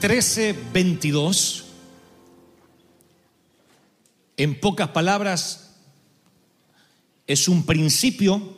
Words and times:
13, 0.00 0.54
22. 0.72 1.64
En 4.38 4.58
pocas 4.58 4.88
palabras, 4.88 5.76
es 7.26 7.46
un 7.48 7.66
principio 7.66 8.56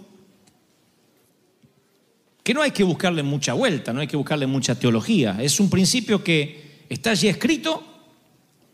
que 2.44 2.54
no 2.54 2.62
hay 2.62 2.70
que 2.70 2.84
buscarle 2.84 3.24
mucha 3.24 3.54
vuelta, 3.54 3.92
no 3.92 4.00
hay 4.00 4.06
que 4.06 4.16
buscarle 4.16 4.46
mucha 4.46 4.76
teología. 4.76 5.36
Es 5.40 5.58
un 5.58 5.68
principio 5.68 6.22
que 6.22 6.84
está 6.88 7.10
allí 7.10 7.26
escrito 7.26 7.82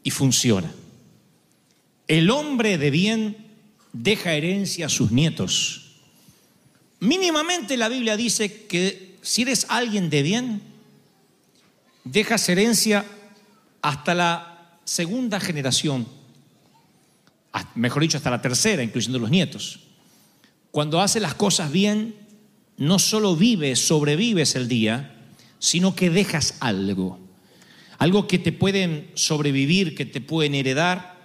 y 0.02 0.10
funciona. 0.10 0.70
El 2.06 2.28
hombre 2.28 2.76
de 2.76 2.90
bien 2.90 3.36
deja 3.94 4.34
herencia 4.34 4.86
a 4.86 4.90
sus 4.90 5.10
nietos. 5.10 5.96
Mínimamente 7.00 7.78
la 7.78 7.88
Biblia 7.88 8.18
dice 8.18 8.66
que 8.66 9.16
si 9.22 9.42
eres 9.42 9.66
alguien 9.70 10.10
de 10.10 10.22
bien, 10.22 10.67
dejas 12.10 12.48
herencia 12.48 13.04
hasta 13.82 14.14
la 14.14 14.78
segunda 14.84 15.40
generación, 15.40 16.06
mejor 17.74 18.02
dicho, 18.02 18.16
hasta 18.16 18.30
la 18.30 18.42
tercera, 18.42 18.82
incluyendo 18.82 19.18
los 19.18 19.30
nietos. 19.30 19.80
Cuando 20.70 21.00
haces 21.00 21.22
las 21.22 21.34
cosas 21.34 21.72
bien, 21.72 22.14
no 22.76 22.98
solo 22.98 23.36
vives, 23.36 23.86
sobrevives 23.86 24.54
el 24.54 24.68
día, 24.68 25.16
sino 25.58 25.94
que 25.94 26.10
dejas 26.10 26.56
algo. 26.60 27.18
Algo 27.98 28.28
que 28.28 28.38
te 28.38 28.52
pueden 28.52 29.10
sobrevivir, 29.14 29.94
que 29.94 30.06
te 30.06 30.20
pueden 30.20 30.54
heredar, 30.54 31.18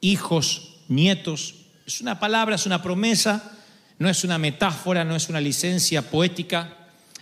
hijos, 0.00 0.76
nietos. 0.88 1.54
Es 1.86 2.00
una 2.00 2.20
palabra, 2.20 2.56
es 2.56 2.66
una 2.66 2.82
promesa, 2.82 3.56
no 3.98 4.08
es 4.08 4.24
una 4.24 4.36
metáfora, 4.36 5.04
no 5.04 5.16
es 5.16 5.28
una 5.28 5.40
licencia 5.40 6.10
poética. 6.10 6.76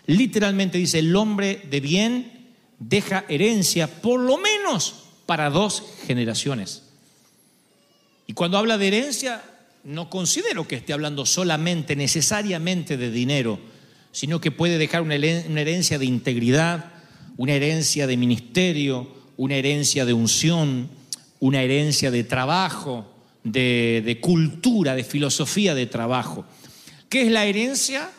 Literalmente 0.06 0.78
dice, 0.78 0.98
el 0.98 1.14
hombre 1.14 1.62
de 1.70 1.80
bien 1.80 2.35
deja 2.78 3.24
herencia 3.28 3.86
por 3.86 4.20
lo 4.20 4.38
menos 4.38 5.06
para 5.26 5.50
dos 5.50 5.82
generaciones. 6.06 6.82
Y 8.26 8.32
cuando 8.32 8.58
habla 8.58 8.78
de 8.78 8.88
herencia, 8.88 9.42
no 9.84 10.10
considero 10.10 10.66
que 10.66 10.76
esté 10.76 10.92
hablando 10.92 11.26
solamente, 11.26 11.96
necesariamente 11.96 12.96
de 12.96 13.10
dinero, 13.10 13.58
sino 14.12 14.40
que 14.40 14.50
puede 14.50 14.78
dejar 14.78 15.02
una 15.02 15.14
herencia 15.14 15.98
de 15.98 16.06
integridad, 16.06 16.92
una 17.36 17.52
herencia 17.52 18.06
de 18.06 18.16
ministerio, 18.16 19.08
una 19.36 19.56
herencia 19.56 20.04
de 20.04 20.12
unción, 20.12 20.88
una 21.38 21.62
herencia 21.62 22.10
de 22.10 22.24
trabajo, 22.24 23.12
de, 23.44 24.02
de 24.04 24.20
cultura, 24.20 24.94
de 24.94 25.04
filosofía 25.04 25.74
de 25.74 25.86
trabajo. 25.86 26.44
¿Qué 27.08 27.22
es 27.22 27.30
la 27.30 27.44
herencia? 27.44 28.10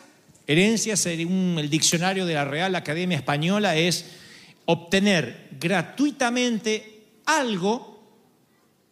Herencia, 0.46 0.96
según 0.96 1.56
el 1.58 1.68
diccionario 1.68 2.24
de 2.24 2.34
la 2.34 2.46
Real 2.46 2.74
Academia 2.74 3.18
Española, 3.18 3.76
es 3.76 4.06
obtener 4.70 5.48
gratuitamente 5.58 7.06
algo 7.24 8.02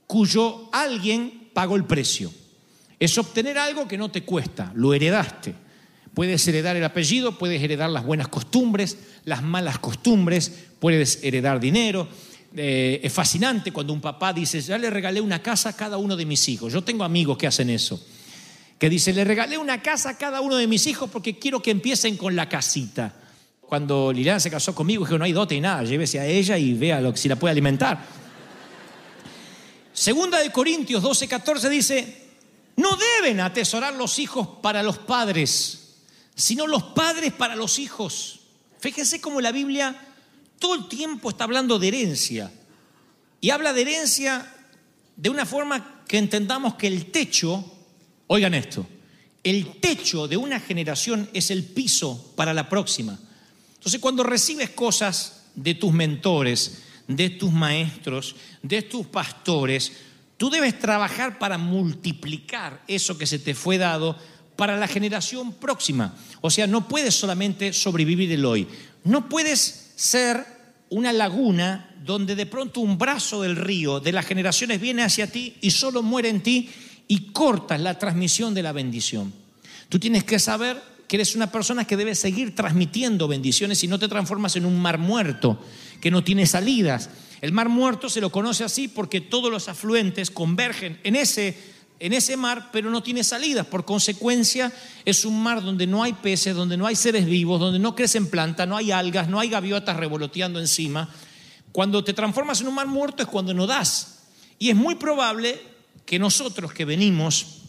cuyo 0.06 0.70
alguien 0.72 1.50
pagó 1.53 1.76
el 1.76 1.84
precio. 1.84 2.32
Es 2.98 3.19
obtener 3.19 3.59
algo 3.59 3.86
que 3.86 3.98
no 3.98 4.10
te 4.10 4.22
cuesta, 4.22 4.72
lo 4.75 4.94
heredaste. 4.94 5.54
Puedes 6.15 6.48
heredar 6.48 6.76
el 6.76 6.84
apellido, 6.84 7.36
puedes 7.36 7.62
heredar 7.62 7.91
las 7.91 8.06
buenas 8.06 8.28
costumbres, 8.28 8.97
las 9.25 9.42
malas 9.42 9.78
costumbres, 9.78 10.50
puedes 10.78 11.22
heredar 11.22 11.60
dinero. 11.60 12.09
Eh, 12.56 13.00
es 13.03 13.12
fascinante 13.12 13.70
cuando 13.70 13.92
un 13.92 14.00
papá 14.00 14.32
dice, 14.32 14.62
ya 14.62 14.78
le 14.78 14.88
regalé 14.88 15.20
una 15.20 15.42
casa 15.42 15.69
a 15.69 15.76
cada 15.76 15.98
uno 15.98 16.16
de 16.16 16.25
mis 16.25 16.48
hijos. 16.48 16.72
Yo 16.72 16.82
tengo 16.84 17.04
amigos 17.04 17.36
que 17.36 17.48
hacen 17.48 17.69
eso. 17.69 18.03
Que 18.78 18.88
dice, 18.88 19.12
le 19.12 19.25
regalé 19.25 19.59
una 19.59 19.82
casa 19.82 20.10
a 20.10 20.16
cada 20.16 20.41
uno 20.41 20.56
de 20.56 20.66
mis 20.66 20.86
hijos 20.86 21.10
porque 21.10 21.38
quiero 21.38 21.60
que 21.60 21.70
empiecen 21.70 22.16
con 22.16 22.34
la 22.34 22.48
casita. 22.48 23.15
Cuando 23.66 24.12
Liliana 24.12 24.38
se 24.38 24.50
casó 24.50 24.75
conmigo, 24.75 25.04
dije, 25.04 25.19
no 25.19 25.25
hay 25.25 25.32
dote 25.32 25.54
y 25.56 25.60
nada, 25.60 25.82
llévese 25.82 26.21
a 26.21 26.27
ella 26.27 26.56
y 26.56 26.75
vea 26.75 27.03
si 27.16 27.28
la 27.28 27.37
puede 27.37 27.53
alimentar. 27.53 27.99
Segunda 29.93 30.38
de 30.38 30.53
Corintios 30.53 31.03
12, 31.03 31.27
14 31.27 31.69
dice, 31.69 32.27
no 32.77 32.97
deben 32.97 33.41
atesorar 33.41 33.94
los 33.94 34.19
hijos 34.19 34.47
para 34.62 34.82
los 34.82 34.99
padres, 34.99 35.97
sino 36.34 36.66
los 36.66 36.82
padres 36.82 37.32
para 37.32 37.56
los 37.56 37.78
hijos. 37.78 38.41
Fíjense 38.78 39.21
cómo 39.21 39.41
la 39.41 39.53
Biblia 39.53 39.97
todo 40.59 40.75
el 40.75 40.88
tiempo 40.88 41.31
está 41.31 41.44
hablando 41.44 41.78
de 41.78 41.88
herencia. 41.88 42.53
Y 43.41 43.50
habla 43.50 43.72
de 43.72 43.83
herencia 43.83 44.54
de 45.16 45.31
una 45.31 45.47
forma 45.47 46.04
que 46.06 46.19
entendamos 46.19 46.75
que 46.75 46.87
el 46.87 47.10
techo, 47.10 47.65
oigan 48.28 48.54
esto, 48.54 48.87
el 49.43 49.81
techo 49.81 50.28
de 50.28 50.37
una 50.37 50.60
generación 50.60 51.28
es 51.33 51.50
el 51.50 51.65
piso 51.65 52.33
para 52.37 52.54
la 52.54 52.69
próxima. 52.69 53.19
Entonces 53.86 54.00
cuando 54.00 54.24
recibes 54.24 54.70
cosas 54.70 55.44
de 55.54 55.74
tus 55.74 55.92
mentores, 55.92 56.82
de 57.06 57.30
tus 57.30 57.52
maestros, 57.52 58.34
de 58.60 58.82
tus 58.82 59.06
pastores, 59.06 59.92
tú 60.36 60.50
debes 60.50 60.76
trabajar 60.80 61.38
para 61.38 61.56
multiplicar 61.56 62.82
eso 62.88 63.16
que 63.16 63.28
se 63.28 63.38
te 63.38 63.54
fue 63.54 63.78
dado 63.78 64.19
para 64.56 64.76
la 64.76 64.88
generación 64.88 65.52
próxima. 65.52 66.16
O 66.41 66.50
sea, 66.50 66.66
no 66.66 66.88
puedes 66.88 67.14
solamente 67.14 67.72
sobrevivir 67.72 68.32
el 68.32 68.44
hoy, 68.44 68.66
no 69.04 69.28
puedes 69.28 69.92
ser 69.94 70.44
una 70.91 71.12
laguna 71.12 71.94
donde 72.04 72.34
de 72.34 72.47
pronto 72.47 72.80
un 72.80 72.98
brazo 72.98 73.42
del 73.42 73.54
río 73.54 74.00
de 74.00 74.10
las 74.10 74.26
generaciones 74.26 74.80
viene 74.80 75.04
hacia 75.04 75.30
ti 75.30 75.58
y 75.60 75.70
solo 75.70 76.03
muere 76.03 76.28
en 76.28 76.42
ti 76.42 76.71
y 77.06 77.30
cortas 77.30 77.80
la 77.80 77.97
transmisión 77.97 78.53
de 78.53 78.65
la 78.65 78.72
bendición. 78.72 79.33
Tú 79.88 80.00
tienes 80.00 80.24
que 80.24 80.41
saber 80.41 80.96
que 81.08 81.16
eres 81.16 81.36
una 81.36 81.53
persona 81.53 81.86
que 81.86 81.97
debe 81.97 82.14
seguir 82.14 82.54
transmitiendo 82.54 83.28
bendiciones 83.28 83.82
y 83.84 83.88
no 83.88 83.98
te 83.98 84.08
transformas 84.08 84.56
en 84.56 84.66
un 84.66 84.80
mar 84.80 84.98
muerto 84.98 85.60
que 86.00 86.10
no 86.10 86.24
tiene 86.24 86.47
salidas. 86.47 87.10
El 87.41 87.53
mar 87.53 87.68
muerto 87.68 88.08
se 88.08 88.20
lo 88.20 88.30
conoce 88.30 88.64
así 88.64 88.88
porque 88.88 89.20
todos 89.20 89.50
los 89.50 89.68
afluentes 89.68 90.30
convergen 90.30 90.98
en 91.04 91.16
ese, 91.16 91.56
en 92.00 92.12
ese 92.12 92.36
mar, 92.36 92.70
pero 92.72 92.91
no 92.91 93.03
tiene 93.03 93.22
salidas. 93.22 93.66
Por 93.66 93.84
consecuencia, 93.84 94.72
es 95.04 95.24
un 95.24 95.42
mar 95.42 95.62
donde 95.62 95.86
no 95.86 96.03
hay 96.03 96.12
peces, 96.14 96.54
donde 96.54 96.76
no 96.76 96.86
hay 96.86 96.97
seres 96.97 97.26
vivos, 97.26 97.60
donde 97.60 97.78
no 97.78 97.94
crecen 97.94 98.28
plantas, 98.28 98.66
no 98.66 98.76
hay 98.76 98.91
algas, 98.91 99.28
no 99.28 99.38
hay 99.38 99.48
gaviotas 99.48 99.97
revoloteando 99.97 100.59
encima. 100.59 101.09
Cuando 101.72 102.02
te 102.02 102.14
transformas 102.14 102.60
en 102.60 102.68
un 102.68 102.74
mar 102.74 102.86
muerto 102.86 103.22
es 103.22 103.28
cuando 103.28 103.54
no 103.54 103.66
das. 103.66 104.24
Y 104.59 104.70
es 104.70 104.76
muy 104.76 104.94
probable 104.94 105.60
que 106.06 106.18
nosotros 106.18 106.72
que 106.72 106.84
venimos 106.84 107.66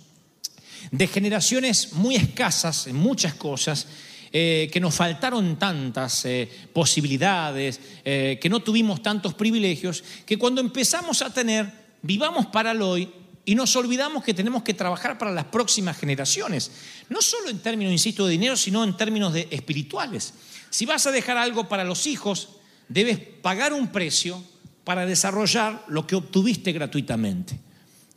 de 0.92 1.08
generaciones 1.08 1.94
muy 1.94 2.16
escasas 2.16 2.88
en 2.88 2.96
muchas 2.96 3.36
cosas, 3.36 3.88
eh, 4.32 4.70
que 4.72 4.80
nos 4.80 4.94
faltaron 4.94 5.58
tantas 5.58 6.26
eh, 6.26 6.50
posibilidades, 6.74 7.80
eh, 8.04 8.38
que 8.42 8.50
no 8.50 8.60
tuvimos 8.60 9.02
tantos 9.02 9.34
privilegios, 9.34 10.04
que 10.26 10.38
cuando 10.38 10.60
empezamos 10.60 11.22
a 11.22 11.34
tener, 11.34 11.72
vivamos 12.02 12.48
para 12.48 12.72
el 12.72 12.82
hoy 12.82 13.10
y 13.46 13.56
nos 13.56 13.74
olvidamos 13.78 14.26
que 14.26 14.34
tenemos 14.34 14.64
que 14.64 14.74
trabajar 14.74 15.18
para 15.18 15.32
las 15.32 15.46
próximas 15.46 15.98
generaciones. 15.98 16.72
No 17.10 17.22
solo 17.22 17.50
en 17.50 17.60
términos, 17.60 17.94
insisto, 17.94 18.26
de 18.26 18.34
dinero, 18.34 18.58
sino 18.58 18.84
en 18.84 18.98
términos 18.98 19.32
de 19.32 19.48
espirituales. 19.50 20.34
Si 20.70 20.86
vas 20.86 21.08
a 21.08 21.12
dejar 21.12 21.38
algo 21.38 21.70
para 21.70 21.86
los 21.86 22.06
hijos, 22.08 22.50
debes 22.90 23.18
pagar 23.20 23.72
un 23.72 23.88
precio 23.88 24.44
para 24.84 25.06
desarrollar 25.06 25.86
lo 25.88 26.06
que 26.06 26.16
obtuviste 26.16 26.74
gratuitamente. 26.74 27.58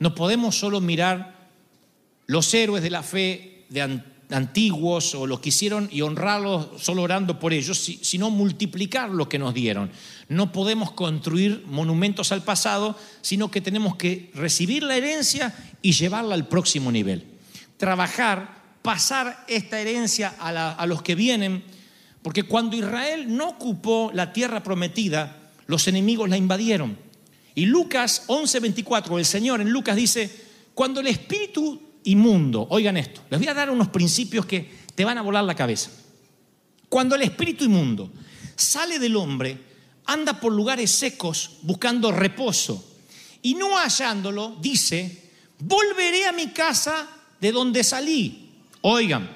No 0.01 0.15
podemos 0.15 0.59
solo 0.59 0.81
mirar 0.81 1.40
los 2.31 2.55
héroes 2.55 2.81
de 2.83 2.91
la 2.91 3.03
fe 3.03 3.65
de 3.71 3.83
an- 3.83 4.05
antiguos 4.31 5.17
o 5.17 5.27
los 5.27 5.41
que 5.41 5.49
hicieron 5.49 5.89
y 5.91 6.03
honrarlos 6.03 6.81
solo 6.81 7.03
orando 7.03 7.41
por 7.41 7.53
ellos, 7.53 7.77
si- 7.77 7.99
sino 8.03 8.31
multiplicar 8.31 9.11
lo 9.11 9.29
que 9.29 9.41
nos 9.41 9.53
dieron. 9.53 9.91
No 10.29 10.53
podemos 10.53 10.93
construir 10.93 11.65
monumentos 11.67 12.31
al 12.31 12.45
pasado, 12.45 12.97
sino 13.21 13.51
que 13.51 13.61
tenemos 13.61 13.97
que 13.97 14.31
recibir 14.35 14.85
la 14.85 14.97
herencia 14.97 15.53
y 15.83 15.91
llevarla 15.91 16.37
al 16.37 16.47
próximo 16.47 16.93
nivel. 16.93 17.25
Trabajar, 17.79 18.63
pasar 18.83 19.45
esta 19.49 19.81
herencia 19.81 20.29
a 20.39 20.87
los 20.87 21.03
que 21.03 21.17
vienen, 21.17 21.65
porque 22.23 22.45
cuando 22.45 22.77
Israel 22.77 23.37
no 23.37 23.49
ocupó 23.49 24.13
la 24.15 24.33
tierra 24.33 24.63
prometida, 24.63 25.51
los 25.67 25.89
enemigos 25.89 26.29
la 26.29 26.37
invadieron. 26.37 26.97
Y 27.57 27.67
Lucas 27.67 28.23
11:24, 28.29 29.19
el 29.19 29.25
Señor 29.25 29.61
en 29.61 29.71
Lucas 29.71 29.97
dice, 29.97 30.31
cuando 30.75 31.01
el 31.01 31.09
espíritu 31.09 31.90
inmundo, 32.05 32.67
oigan 32.71 32.97
esto, 32.97 33.23
les 33.31 33.39
voy 33.39 33.49
a 33.49 33.55
dar 33.55 33.71
unos 33.71 33.89
principios 33.89 34.47
que 34.47 34.71
te 34.95 35.05
van 35.05 35.19
a 35.19 35.23
volar 35.23 35.45
la 35.45 35.55
cabeza. 35.55 35.91
Cuando 36.89 37.15
el 37.15 37.23
espíritu 37.23 37.65
inmundo 37.65 38.11
sale 38.57 38.99
del 38.99 39.17
hombre, 39.17 39.59
anda 40.07 40.41
por 40.41 40.53
lugares 40.53 40.91
secos 40.91 41.59
buscando 41.63 42.11
reposo 42.11 42.85
y 43.43 43.55
no 43.55 43.79
hallándolo, 43.79 44.57
dice, 44.61 45.31
volveré 45.61 46.27
a 46.27 46.33
mi 46.33 46.49
casa 46.49 47.09
de 47.41 47.53
donde 47.53 47.85
salí. 47.85 48.51
Oigan, 48.83 49.31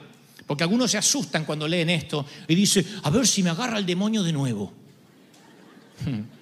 porque 0.46 0.64
algunos 0.64 0.90
se 0.90 0.98
asustan 0.98 1.44
cuando 1.44 1.68
leen 1.68 1.90
esto 1.90 2.26
y 2.48 2.54
dicen, 2.54 2.86
a 3.02 3.10
ver 3.10 3.26
si 3.26 3.42
me 3.42 3.50
agarra 3.50 3.78
el 3.78 3.86
demonio 3.86 4.22
de 4.22 4.32
nuevo. 4.32 4.72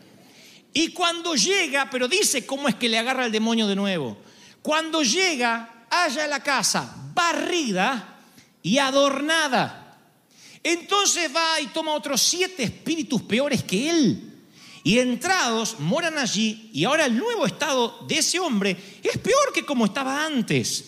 Y 0.74 0.88
cuando 0.88 1.34
llega, 1.34 1.90
pero 1.90 2.08
dice 2.08 2.46
cómo 2.46 2.66
es 2.66 2.76
que 2.76 2.88
le 2.88 2.98
agarra 2.98 3.26
el 3.26 3.32
demonio 3.32 3.66
de 3.66 3.76
nuevo. 3.76 4.16
Cuando 4.62 5.02
llega, 5.02 5.81
halla 5.92 6.26
la 6.26 6.42
casa 6.42 6.94
barrida 7.14 8.18
y 8.62 8.78
adornada. 8.78 9.98
Entonces 10.62 11.30
va 11.34 11.60
y 11.60 11.66
toma 11.66 11.92
otros 11.92 12.20
siete 12.22 12.62
espíritus 12.62 13.22
peores 13.22 13.62
que 13.62 13.90
él. 13.90 14.28
Y 14.84 14.98
entrados 14.98 15.78
moran 15.78 16.18
allí 16.18 16.70
y 16.72 16.84
ahora 16.84 17.06
el 17.06 17.16
nuevo 17.16 17.46
estado 17.46 18.04
de 18.08 18.18
ese 18.18 18.40
hombre 18.40 18.76
es 19.02 19.18
peor 19.18 19.52
que 19.54 19.64
como 19.64 19.84
estaba 19.84 20.24
antes. 20.24 20.86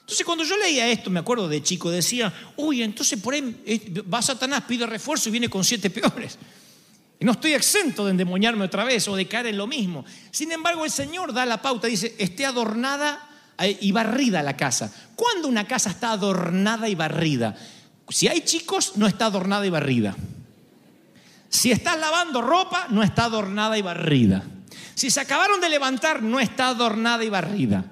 Entonces 0.00 0.24
cuando 0.24 0.44
yo 0.44 0.56
leía 0.56 0.88
esto, 0.88 1.10
me 1.10 1.20
acuerdo 1.20 1.48
de 1.48 1.62
chico, 1.62 1.90
decía, 1.90 2.32
uy, 2.56 2.82
entonces 2.82 3.20
por 3.20 3.34
ahí 3.34 3.62
eh, 3.66 4.02
va 4.02 4.22
Satanás, 4.22 4.64
pide 4.66 4.86
refuerzo 4.86 5.28
y 5.28 5.32
viene 5.32 5.48
con 5.48 5.64
siete 5.64 5.90
peores. 5.90 6.38
Y 7.18 7.24
no 7.24 7.32
estoy 7.32 7.52
exento 7.52 8.04
de 8.04 8.12
endemoniarme 8.12 8.64
otra 8.64 8.84
vez 8.84 9.06
o 9.08 9.16
de 9.16 9.28
caer 9.28 9.46
en 9.46 9.58
lo 9.58 9.66
mismo. 9.66 10.04
Sin 10.30 10.50
embargo, 10.50 10.84
el 10.84 10.90
Señor 10.90 11.32
da 11.32 11.46
la 11.46 11.60
pauta, 11.60 11.86
dice, 11.86 12.14
esté 12.18 12.46
adornada 12.46 13.31
y 13.58 13.92
barrida 13.92 14.42
la 14.42 14.56
casa. 14.56 14.92
¿Cuándo 15.14 15.48
una 15.48 15.66
casa 15.66 15.90
está 15.90 16.12
adornada 16.12 16.88
y 16.88 16.94
barrida? 16.94 17.54
Si 18.08 18.28
hay 18.28 18.40
chicos, 18.42 18.92
no 18.96 19.06
está 19.06 19.26
adornada 19.26 19.66
y 19.66 19.70
barrida. 19.70 20.16
Si 21.48 21.70
estás 21.70 21.98
lavando 21.98 22.40
ropa, 22.42 22.86
no 22.90 23.02
está 23.02 23.24
adornada 23.24 23.76
y 23.76 23.82
barrida. 23.82 24.42
Si 24.94 25.10
se 25.10 25.20
acabaron 25.20 25.60
de 25.60 25.68
levantar, 25.68 26.22
no 26.22 26.40
está 26.40 26.68
adornada 26.68 27.24
y 27.24 27.28
barrida. 27.28 27.84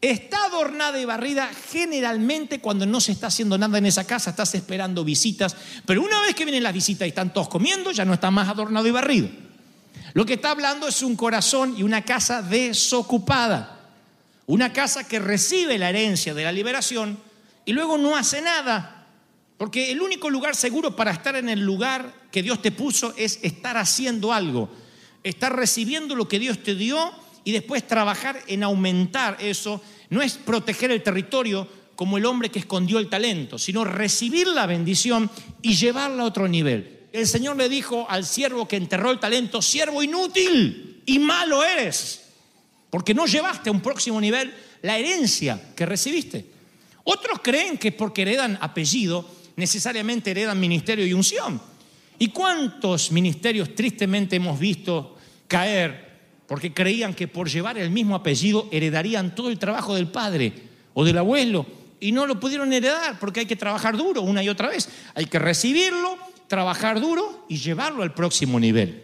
Está 0.00 0.44
adornada 0.44 1.00
y 1.00 1.04
barrida 1.04 1.48
generalmente 1.70 2.60
cuando 2.60 2.84
no 2.84 3.00
se 3.00 3.12
está 3.12 3.28
haciendo 3.28 3.56
nada 3.56 3.78
en 3.78 3.86
esa 3.86 4.04
casa, 4.04 4.30
estás 4.30 4.54
esperando 4.54 5.02
visitas, 5.02 5.56
pero 5.86 6.02
una 6.02 6.20
vez 6.20 6.34
que 6.34 6.44
vienen 6.44 6.62
las 6.62 6.74
visitas 6.74 7.06
y 7.06 7.08
están 7.08 7.32
todos 7.32 7.48
comiendo, 7.48 7.90
ya 7.90 8.04
no 8.04 8.12
está 8.12 8.30
más 8.30 8.48
adornado 8.48 8.86
y 8.86 8.90
barrido. 8.90 9.28
Lo 10.12 10.26
que 10.26 10.34
está 10.34 10.50
hablando 10.50 10.86
es 10.88 11.02
un 11.02 11.16
corazón 11.16 11.74
y 11.78 11.82
una 11.82 12.02
casa 12.02 12.42
desocupada. 12.42 13.83
Una 14.46 14.72
casa 14.72 15.06
que 15.08 15.18
recibe 15.18 15.78
la 15.78 15.90
herencia 15.90 16.34
de 16.34 16.44
la 16.44 16.52
liberación 16.52 17.18
y 17.64 17.72
luego 17.72 17.96
no 17.98 18.16
hace 18.16 18.42
nada. 18.42 19.06
Porque 19.56 19.92
el 19.92 20.02
único 20.02 20.28
lugar 20.28 20.56
seguro 20.56 20.96
para 20.96 21.12
estar 21.12 21.36
en 21.36 21.48
el 21.48 21.60
lugar 21.60 22.12
que 22.30 22.42
Dios 22.42 22.60
te 22.60 22.72
puso 22.72 23.14
es 23.16 23.38
estar 23.42 23.76
haciendo 23.76 24.32
algo, 24.32 24.68
estar 25.22 25.54
recibiendo 25.54 26.14
lo 26.14 26.28
que 26.28 26.38
Dios 26.38 26.62
te 26.62 26.74
dio 26.74 27.12
y 27.44 27.52
después 27.52 27.86
trabajar 27.86 28.42
en 28.46 28.62
aumentar 28.62 29.38
eso. 29.40 29.80
No 30.10 30.20
es 30.20 30.34
proteger 30.34 30.90
el 30.90 31.02
territorio 31.02 31.68
como 31.94 32.18
el 32.18 32.26
hombre 32.26 32.50
que 32.50 32.58
escondió 32.58 32.98
el 32.98 33.08
talento, 33.08 33.58
sino 33.58 33.84
recibir 33.84 34.48
la 34.48 34.66
bendición 34.66 35.30
y 35.62 35.74
llevarla 35.74 36.24
a 36.24 36.26
otro 36.26 36.48
nivel. 36.48 37.06
El 37.12 37.28
Señor 37.28 37.56
le 37.56 37.68
dijo 37.68 38.06
al 38.10 38.26
siervo 38.26 38.66
que 38.66 38.76
enterró 38.76 39.12
el 39.12 39.20
talento, 39.20 39.62
siervo 39.62 40.02
inútil 40.02 41.02
y 41.06 41.20
malo 41.20 41.62
eres, 41.62 42.23
porque 42.94 43.12
no 43.12 43.26
llevaste 43.26 43.70
a 43.70 43.72
un 43.72 43.80
próximo 43.80 44.20
nivel 44.20 44.54
la 44.82 44.96
herencia 44.96 45.60
que 45.74 45.84
recibiste. 45.84 46.46
Otros 47.02 47.40
creen 47.42 47.76
que 47.76 47.90
porque 47.90 48.22
heredan 48.22 48.56
apellido, 48.60 49.28
necesariamente 49.56 50.30
heredan 50.30 50.60
ministerio 50.60 51.04
y 51.04 51.12
unción. 51.12 51.60
¿Y 52.20 52.28
cuántos 52.28 53.10
ministerios 53.10 53.74
tristemente 53.74 54.36
hemos 54.36 54.60
visto 54.60 55.16
caer 55.48 56.20
porque 56.46 56.72
creían 56.72 57.14
que 57.14 57.26
por 57.26 57.50
llevar 57.50 57.78
el 57.78 57.90
mismo 57.90 58.14
apellido 58.14 58.68
heredarían 58.70 59.34
todo 59.34 59.50
el 59.50 59.58
trabajo 59.58 59.96
del 59.96 60.06
padre 60.06 60.52
o 60.94 61.04
del 61.04 61.18
abuelo? 61.18 61.66
Y 61.98 62.12
no 62.12 62.26
lo 62.26 62.38
pudieron 62.38 62.72
heredar 62.72 63.18
porque 63.18 63.40
hay 63.40 63.46
que 63.46 63.56
trabajar 63.56 63.96
duro 63.96 64.22
una 64.22 64.40
y 64.40 64.48
otra 64.48 64.68
vez. 64.68 64.88
Hay 65.16 65.26
que 65.26 65.40
recibirlo, 65.40 66.16
trabajar 66.46 67.00
duro 67.00 67.44
y 67.48 67.56
llevarlo 67.56 68.04
al 68.04 68.14
próximo 68.14 68.60
nivel. 68.60 69.02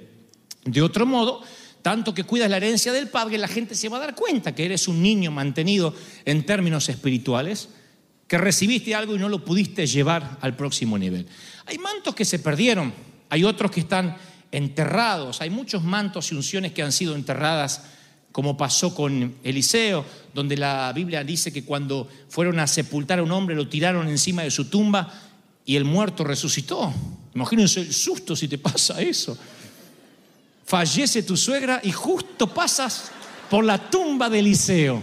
De 0.64 0.81
otro 0.81 1.06
modo, 1.06 1.43
tanto 1.82 2.15
que 2.15 2.25
cuidas 2.25 2.50
la 2.50 2.59
herencia 2.59 2.93
del 2.93 3.09
padre, 3.09 3.38
la 3.38 3.49
gente 3.49 3.75
se 3.75 3.88
va 3.88 3.97
a 3.97 4.00
dar 4.00 4.15
cuenta 4.15 4.55
que 4.55 4.65
eres 4.65 4.88
un 4.88 5.03
niño 5.03 5.31
mantenido 5.31 5.94
en 6.25 6.44
términos 6.44 6.88
espirituales 6.88 7.69
que 8.27 8.38
recibiste 8.38 8.94
algo 8.94 9.17
y 9.17 9.19
no 9.19 9.29
lo 9.29 9.44
pudiste 9.44 9.87
llevar 9.87 10.38
al 10.41 10.55
próximo 10.55 10.97
nivel. 10.97 11.27
Hay 11.67 11.79
mantos 11.79 12.15
que 12.15 12.25
se 12.25 12.38
perdieron, 12.38 12.93
hay 13.29 13.43
otros 13.44 13.71
que 13.71 13.81
están 13.81 14.17
enterrados, 14.53 15.41
hay 15.41 15.50
muchos 15.50 15.82
mantos 15.82 16.31
y 16.31 16.37
unciones 16.37 16.73
que 16.73 16.82
han 16.82 16.93
sido 16.93 17.15
enterradas, 17.15 17.82
como 18.31 18.56
pasó 18.56 18.94
con 18.94 19.35
Eliseo, 19.43 20.05
donde 20.32 20.56
la 20.56 20.93
Biblia 20.94 21.25
dice 21.25 21.53
que 21.53 21.65
cuando 21.65 22.08
fueron 22.29 22.60
a 22.60 22.67
sepultar 22.67 23.19
a 23.19 23.25
un 23.25 23.32
hombre 23.32 23.56
lo 23.56 23.69
tiraron 23.69 24.06
encima 24.08 24.43
de 24.43 24.53
su 24.53 24.67
tumba 24.67 25.13
y 25.65 25.77
el 25.77 25.84
muerto 25.84 26.22
resucitó. 26.22 26.93
Imagínense 27.34 27.81
el 27.81 27.93
susto 27.93 28.37
si 28.37 28.46
te 28.46 28.58
pasa 28.58 29.01
eso. 29.03 29.37
Fallece 30.70 31.24
tu 31.24 31.36
suegra 31.36 31.81
y 31.82 31.91
justo 31.91 32.46
pasas 32.46 33.10
por 33.50 33.65
la 33.65 33.91
tumba 33.91 34.31
de 34.31 34.39
Eliseo 34.39 35.03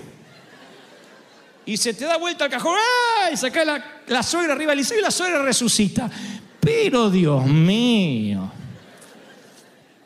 y 1.68 1.76
se 1.76 1.94
te 1.94 2.06
da 2.06 2.16
vuelta 2.16 2.46
el 2.46 2.52
cajón, 2.52 2.78
¡ay! 3.26 3.34
Y 3.34 3.38
saca 3.38 3.66
la, 3.66 4.02
la 4.08 4.24
suegra 4.24 4.54
arriba 4.54 4.72
del 4.72 4.80
liceo 4.80 4.98
y 4.98 5.02
la 5.02 5.12
suegra 5.12 5.44
resucita. 5.44 6.10
Pero 6.62 7.10
Dios 7.10 7.46
mío, 7.46 8.50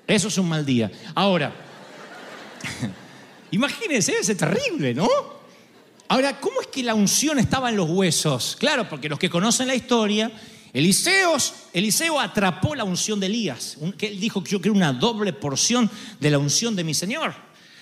eso 0.08 0.28
es 0.30 0.38
un 0.40 0.50
mal 0.50 0.66
día. 0.66 0.92
Ahora, 1.14 1.54
imagínense, 3.52 4.16
es 4.20 4.36
terrible, 4.36 4.96
¿no? 4.96 5.08
Ahora, 6.08 6.40
¿cómo 6.40 6.62
es 6.62 6.68
que 6.68 6.82
la 6.82 6.96
unción 6.96 7.38
estaba 7.38 7.70
en 7.70 7.78
los 7.78 7.88
huesos? 7.88 8.58
Claro, 8.60 8.90
porque 8.90 9.08
los 9.08 9.20
que 9.20 9.30
conocen 9.30 9.68
la 9.68 9.76
historia, 9.76 10.32
Eliseos, 10.74 11.54
Eliseo 11.74 12.20
atrapó 12.20 12.76
la 12.76 12.84
unción 12.84 13.20
de 13.20 13.26
Elías, 13.26 13.78
que 13.98 14.08
él 14.08 14.20
dijo 14.20 14.44
que 14.44 14.52
yo 14.52 14.62
quiero 14.62 14.76
una 14.76 14.94
doble 14.94 15.34
porción 15.34 15.90
de 16.20 16.30
la 16.32 16.40
unción 16.40 16.76
de 16.76 16.84
mi 16.84 16.94
Señor. 16.94 17.34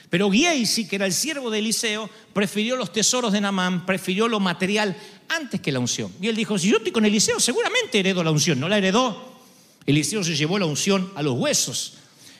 Pero 0.09 0.31
Giesi, 0.31 0.87
que 0.87 0.95
era 0.95 1.05
el 1.05 1.13
siervo 1.13 1.51
de 1.51 1.59
Eliseo, 1.59 2.09
prefirió 2.33 2.75
los 2.75 2.91
tesoros 2.91 3.31
de 3.31 3.41
Namán, 3.41 3.85
prefirió 3.85 4.27
lo 4.27 4.39
material 4.39 4.97
antes 5.27 5.61
que 5.61 5.71
la 5.71 5.79
unción. 5.79 6.11
Y 6.19 6.27
él 6.27 6.35
dijo, 6.35 6.57
si 6.57 6.69
yo 6.69 6.77
estoy 6.77 6.91
con 6.91 7.05
Eliseo, 7.05 7.39
seguramente 7.39 7.99
heredo 7.99 8.23
la 8.23 8.31
unción. 8.31 8.59
No 8.59 8.67
la 8.67 8.79
heredó. 8.79 9.37
Eliseo 9.85 10.23
se 10.23 10.35
llevó 10.35 10.57
la 10.57 10.65
unción 10.65 11.11
a 11.15 11.21
los 11.21 11.37
huesos. 11.37 11.93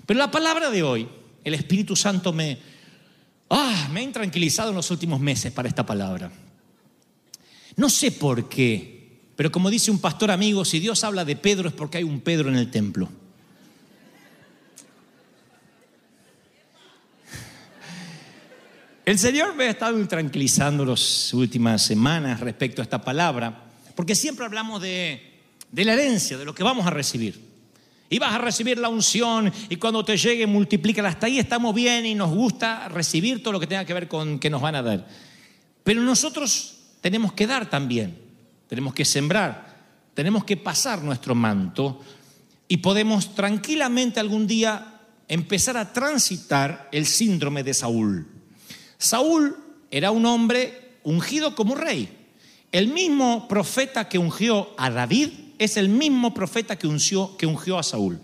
Pero 0.08 0.18
la 0.18 0.32
palabra 0.32 0.72
de 0.72 0.82
hoy, 0.82 1.08
el 1.44 1.54
Espíritu 1.54 1.96
Santo 1.96 2.34
me, 2.34 2.58
ah, 3.52 3.88
me 3.92 4.00
ha 4.00 4.04
intranquilizado 4.04 4.70
en 4.70 4.76
los 4.76 4.90
últimos 4.90 5.20
meses 5.20 5.52
para 5.52 5.70
esta 5.70 5.86
palabra. 5.86 6.32
No 7.76 7.88
sé 7.88 8.12
por 8.12 8.50
qué, 8.50 8.99
pero 9.40 9.54
como 9.54 9.70
dice 9.70 9.90
un 9.90 10.00
pastor 10.00 10.32
amigo, 10.32 10.66
si 10.66 10.82
Dios 10.82 11.02
habla 11.06 11.24
de 11.24 11.38
Pedro 11.38 11.70
es 11.70 11.74
porque 11.74 12.00
hay 12.00 12.04
un 12.04 12.20
Pedro 12.20 12.50
en 12.50 12.58
el 12.58 12.70
templo. 12.70 13.08
El 19.06 19.18
Señor 19.18 19.56
me 19.56 19.64
ha 19.64 19.70
estado 19.70 20.06
tranquilizando 20.10 20.84
las 20.84 21.34
últimas 21.34 21.82
semanas 21.82 22.42
respecto 22.42 22.82
a 22.82 22.84
esta 22.84 23.02
palabra, 23.02 23.64
porque 23.96 24.14
siempre 24.14 24.46
hablamos 24.46 24.82
de, 24.82 25.40
de 25.72 25.86
la 25.86 25.94
herencia, 25.94 26.38
de 26.38 26.44
lo 26.44 26.54
que 26.54 26.66
vamos 26.66 26.86
a 26.86 26.90
recibir. 26.90 27.40
Y 28.10 28.20
vas 28.20 28.34
a 28.34 28.40
recibir 28.40 28.78
la 28.78 28.90
unción 28.90 29.54
y 29.70 29.78
cuando 29.78 30.04
te 30.04 30.18
llegue 30.18 30.48
multiplícala. 30.48 31.08
Hasta 31.08 31.28
ahí 31.28 31.40
estamos 31.40 31.74
bien 31.74 32.06
y 32.06 32.14
nos 32.14 32.30
gusta 32.30 32.90
recibir 32.90 33.42
todo 33.42 33.54
lo 33.54 33.62
que 33.62 33.68
tenga 33.68 33.86
que 33.86 33.94
ver 33.94 34.10
con 34.10 34.38
que 34.38 34.50
nos 34.50 34.62
van 34.62 34.76
a 34.76 34.82
dar. 34.82 35.08
Pero 35.86 36.02
nosotros 36.02 36.76
tenemos 37.00 37.32
que 37.32 37.48
dar 37.48 37.70
también, 37.70 38.28
tenemos 38.70 38.94
que 38.94 39.04
sembrar, 39.04 39.76
tenemos 40.14 40.46
que 40.46 40.56
pasar 40.56 41.02
nuestro 41.02 41.34
manto 41.34 42.00
y 42.68 42.78
podemos 42.78 43.34
tranquilamente 43.34 44.20
algún 44.20 44.46
día 44.46 45.02
empezar 45.28 45.76
a 45.76 45.92
transitar 45.92 46.88
el 46.92 47.08
síndrome 47.08 47.64
de 47.64 47.74
Saúl. 47.74 48.28
Saúl 49.00 49.58
era 49.90 50.12
un 50.12 50.26
hombre 50.28 50.98
ungido 51.04 51.56
como 51.56 51.74
rey. 51.74 52.16
El 52.72 52.90
mismo 52.90 53.48
profeta 53.48 54.08
que 54.08 54.20
ungió 54.20 54.70
a 54.78 54.92
David 54.92 55.30
es 55.58 55.76
el 55.76 55.90
mismo 55.90 56.36
profeta 56.36 56.78
que 56.78 56.88
ungió, 56.88 57.36
que 57.38 57.48
ungió 57.48 57.80
a 57.80 57.84
Saúl. 57.84 58.20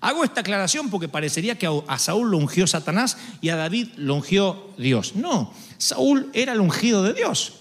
Hago 0.00 0.22
esta 0.22 0.42
aclaración 0.42 0.88
porque 0.88 1.08
parecería 1.08 1.58
que 1.58 1.68
a 1.86 1.98
Saúl 1.98 2.30
lo 2.30 2.38
ungió 2.38 2.68
Satanás 2.68 3.18
y 3.40 3.48
a 3.48 3.56
David 3.56 3.88
lo 3.96 4.14
ungió 4.14 4.70
Dios. 4.78 5.16
No, 5.16 5.52
Saúl 5.78 6.30
era 6.32 6.52
el 6.52 6.60
ungido 6.60 7.02
de 7.02 7.12
Dios. 7.12 7.54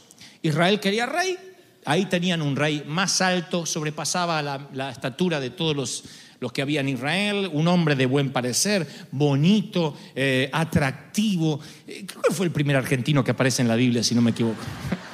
Israel 0.43 0.79
quería 0.79 1.07
rey, 1.07 1.37
ahí 1.85 2.05
tenían 2.05 2.41
un 2.41 2.55
rey 2.55 2.83
más 2.85 3.21
alto, 3.21 3.65
sobrepasaba 3.65 4.41
la, 4.41 4.89
estatura 4.89 5.39
de 5.39 5.49
todos 5.49 5.75
los, 5.75 6.03
los, 6.39 6.51
que 6.51 6.61
había 6.61 6.81
en 6.81 6.89
Israel, 6.89 7.49
un 7.51 7.67
hombre 7.67 7.95
de 7.95 8.05
buen 8.05 8.31
parecer, 8.31 8.87
bonito, 9.11 9.95
eh, 10.15 10.49
atractivo. 10.51 11.59
Eh, 11.87 12.05
Creo 12.05 12.21
que 12.21 12.33
fue 12.33 12.45
el 12.45 12.51
primer 12.51 12.75
argentino 12.75 13.23
que 13.23 13.31
aparece 13.31 13.61
en 13.61 13.67
la 13.67 13.75
Biblia, 13.75 14.03
si 14.03 14.15
no 14.15 14.21
me 14.21 14.31
equivoco. 14.31 14.61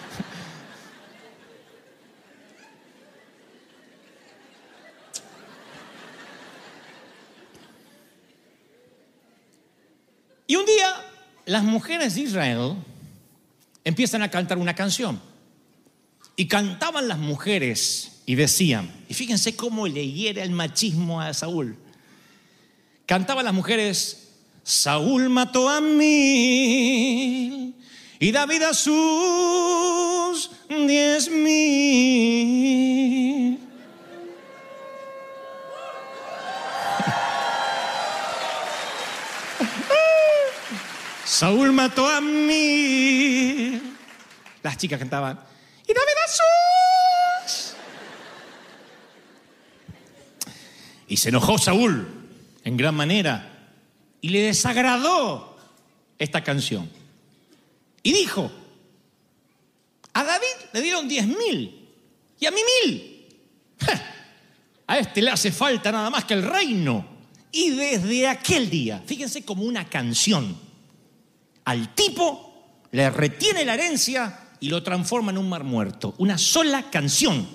Y 10.47 10.55
un 10.55 10.65
día 10.65 10.93
las 11.45 11.63
mujeres 11.63 12.15
de 12.15 12.21
Israel 12.21 12.75
empiezan 13.83 14.21
a 14.21 14.29
cantar 14.29 14.57
una 14.57 14.75
canción. 14.75 15.19
Y 16.35 16.47
cantaban 16.47 17.07
las 17.07 17.17
mujeres 17.17 18.21
y 18.25 18.35
decían, 18.35 18.91
y 19.07 19.13
fíjense 19.13 19.55
cómo 19.55 19.87
le 19.87 20.11
hiera 20.11 20.43
el 20.43 20.51
machismo 20.51 21.21
a 21.21 21.33
Saúl. 21.33 21.77
Cantaban 23.05 23.45
las 23.45 23.53
mujeres, 23.53 24.31
Saúl 24.63 25.29
mató 25.29 25.69
a 25.69 25.79
mil 25.79 27.73
y 28.19 28.31
David 28.31 28.63
a 28.63 28.73
sus 28.73 30.49
diez 30.69 31.29
mil. 31.29 33.59
Saúl 41.25 41.71
mató 41.71 42.09
a 42.09 42.19
mí. 42.21 43.79
Las 44.63 44.77
chicas 44.77 44.97
cantaban. 44.97 45.39
Y 51.07 51.17
se 51.17 51.29
enojó 51.29 51.57
Saúl 51.57 52.07
en 52.63 52.77
gran 52.77 52.95
manera 52.95 53.69
y 54.21 54.29
le 54.29 54.41
desagradó 54.41 55.57
esta 56.17 56.43
canción. 56.43 56.89
Y 58.01 58.11
dijo, 58.13 58.51
a 60.13 60.23
David 60.23 60.69
le 60.73 60.81
dieron 60.81 61.07
diez 61.07 61.27
mil 61.27 61.89
y 62.39 62.45
a 62.45 62.51
mí 62.51 62.61
mil. 62.83 63.27
A 64.87 64.99
este 64.99 65.21
le 65.21 65.31
hace 65.31 65.51
falta 65.51 65.91
nada 65.91 66.09
más 66.09 66.25
que 66.25 66.35
el 66.35 66.43
reino. 66.43 67.05
Y 67.51 67.71
desde 67.71 68.27
aquel 68.27 68.69
día, 68.69 69.01
fíjense 69.05 69.43
como 69.43 69.63
una 69.63 69.89
canción, 69.89 70.57
al 71.63 71.95
tipo 71.95 72.83
le 72.91 73.09
retiene 73.09 73.65
la 73.65 73.75
herencia 73.75 74.44
y 74.59 74.69
lo 74.69 74.83
transforma 74.83 75.31
en 75.31 75.37
un 75.37 75.49
mar 75.49 75.63
muerto. 75.63 76.15
Una 76.17 76.37
sola 76.37 76.89
canción. 76.89 77.47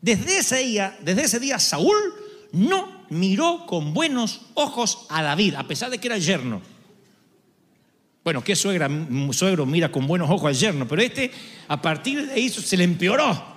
Desde 0.00 0.38
ese 0.38 0.58
día, 0.58 0.96
desde 1.02 1.22
ese 1.22 1.40
día 1.40 1.58
Saúl 1.58 1.96
no 2.52 3.04
miró 3.10 3.66
con 3.66 3.94
buenos 3.94 4.42
ojos 4.54 5.06
a 5.08 5.22
David, 5.22 5.54
a 5.54 5.66
pesar 5.66 5.90
de 5.90 5.98
que 5.98 6.08
era 6.08 6.18
yerno. 6.18 6.60
Bueno, 8.24 8.42
¿qué 8.42 8.56
suegra, 8.56 8.90
suegro 9.30 9.66
mira 9.66 9.90
con 9.92 10.06
buenos 10.06 10.28
ojos 10.28 10.48
al 10.48 10.54
yerno? 10.54 10.88
Pero 10.88 11.02
este, 11.02 11.30
a 11.68 11.80
partir 11.80 12.26
de 12.26 12.32
ahí, 12.32 12.48
se 12.48 12.76
le 12.76 12.84
empeoró. 12.84 13.56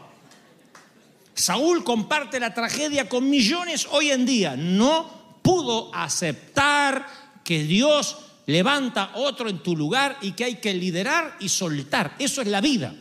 Saúl 1.34 1.84
comparte 1.84 2.40
la 2.40 2.54
tragedia 2.54 3.10
con 3.10 3.30
millones 3.30 3.88
hoy 3.90 4.12
en 4.12 4.26
día. 4.26 4.56
No 4.56 5.40
pudo 5.42 5.94
aceptar 5.96 7.08
que 7.44 7.64
Dios 7.64 8.18
levanta 8.50 9.12
otro 9.14 9.48
en 9.48 9.60
tu 9.60 9.76
lugar 9.76 10.18
y 10.22 10.32
que 10.32 10.44
hay 10.44 10.56
que 10.56 10.74
liderar 10.74 11.38
y 11.40 11.50
soltar. 11.50 12.16
Eso 12.18 12.42
es 12.42 12.48
la 12.48 12.62
vida. 12.62 12.96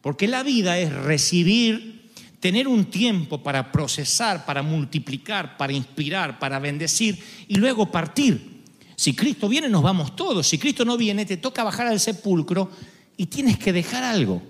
Porque 0.00 0.26
la 0.26 0.42
vida 0.42 0.78
es 0.78 0.90
recibir, 0.92 2.10
tener 2.40 2.66
un 2.66 2.86
tiempo 2.86 3.42
para 3.42 3.70
procesar, 3.70 4.46
para 4.46 4.62
multiplicar, 4.62 5.58
para 5.58 5.74
inspirar, 5.74 6.38
para 6.38 6.58
bendecir 6.58 7.18
y 7.48 7.56
luego 7.56 7.90
partir. 7.90 8.62
Si 8.96 9.14
Cristo 9.14 9.46
viene, 9.48 9.68
nos 9.68 9.82
vamos 9.82 10.16
todos. 10.16 10.46
Si 10.46 10.56
Cristo 10.56 10.86
no 10.86 10.96
viene, 10.96 11.26
te 11.26 11.36
toca 11.36 11.62
bajar 11.62 11.88
al 11.88 12.00
sepulcro 12.00 12.70
y 13.18 13.26
tienes 13.26 13.58
que 13.58 13.72
dejar 13.74 14.04
algo. 14.04 14.42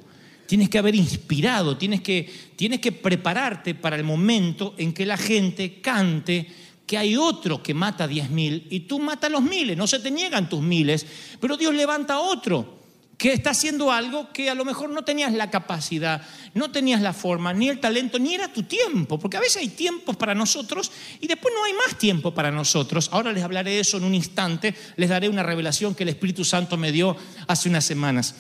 Tienes 0.47 0.69
que 0.69 0.79
haber 0.79 0.95
inspirado, 0.95 1.77
tienes 1.77 2.01
que, 2.01 2.31
tienes 2.55 2.79
que 2.79 2.93
prepararte 2.93 3.75
para 3.75 3.97
el 3.97 4.05
momento 4.05 4.75
en 4.79 4.93
que 4.93 5.07
la 5.07 5.17
gente 5.17 5.81
cante 5.81 6.47
que 6.87 6.99
hay 6.99 7.17
otro 7.17 7.63
que 7.63 7.75
mata 7.75 8.07
diez 8.07 8.31
mil 8.31 8.67
y 8.71 8.81
tú 8.81 8.99
matas 8.99 9.31
los 9.31 9.43
miles, 9.43 9.77
no 9.77 9.87
se 9.87 10.01
te 10.01 10.11
niegan 10.11 10.49
tus 10.49 10.61
miles, 10.61 11.07
pero 11.41 11.57
Dios 11.57 11.75
levanta 11.75 12.15
a 12.15 12.21
otro 12.21 12.85
que 13.17 13.33
está 13.33 13.51
haciendo 13.51 13.93
algo 13.93 14.33
que 14.33 14.51
a 14.51 14.55
lo 14.55 14.65
mejor 14.65 14.91
no 14.91 15.05
tenías 15.05 15.33
la 15.33 15.51
capacidad, 15.51 16.23
no 16.53 16.71
tenías 16.71 17.01
la 17.01 17.13
forma, 17.13 17.55
ni 17.55 17.69
el 17.69 17.81
talento, 17.81 18.19
ni 18.19 18.35
era 18.35 18.53
tu 18.53 18.65
tiempo, 18.65 19.19
porque 19.19 19.37
a 19.37 19.41
veces 19.41 19.63
hay 19.63 19.69
tiempos 19.69 20.17
para 20.17 20.35
nosotros 20.35 20.91
y 21.21 21.27
después 21.27 21.55
no 21.55 21.65
hay 21.65 21.73
más 21.73 21.97
tiempo 21.97 22.35
para 22.35 22.51
nosotros. 22.51 23.09
Ahora 23.13 23.33
les 23.33 23.45
hablaré 23.45 23.71
de 23.71 23.81
eso 23.81 23.99
en 23.99 24.05
un 24.05 24.15
instante, 24.15 24.75
les 24.97 25.09
daré 25.09 25.29
una 25.29 25.43
revelación 25.43 25.95
que 25.95 26.03
el 26.03 26.11
Espíritu 26.11 26.45
Santo 26.45 26.77
me 26.77 26.93
dio 26.93 27.17
hace 27.47 27.69
unas 27.69 27.85
semanas. 27.85 28.35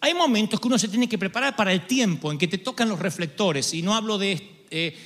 Hay 0.00 0.14
momentos 0.14 0.60
que 0.60 0.68
uno 0.68 0.78
se 0.78 0.88
tiene 0.88 1.08
que 1.08 1.18
preparar 1.18 1.56
para 1.56 1.72
el 1.72 1.86
tiempo 1.86 2.30
en 2.30 2.38
que 2.38 2.48
te 2.48 2.58
tocan 2.58 2.88
los 2.88 2.98
reflectores, 2.98 3.72
y 3.74 3.82
no 3.82 3.94
hablo 3.94 4.18
de... 4.18 4.66
Eh, 4.70 4.98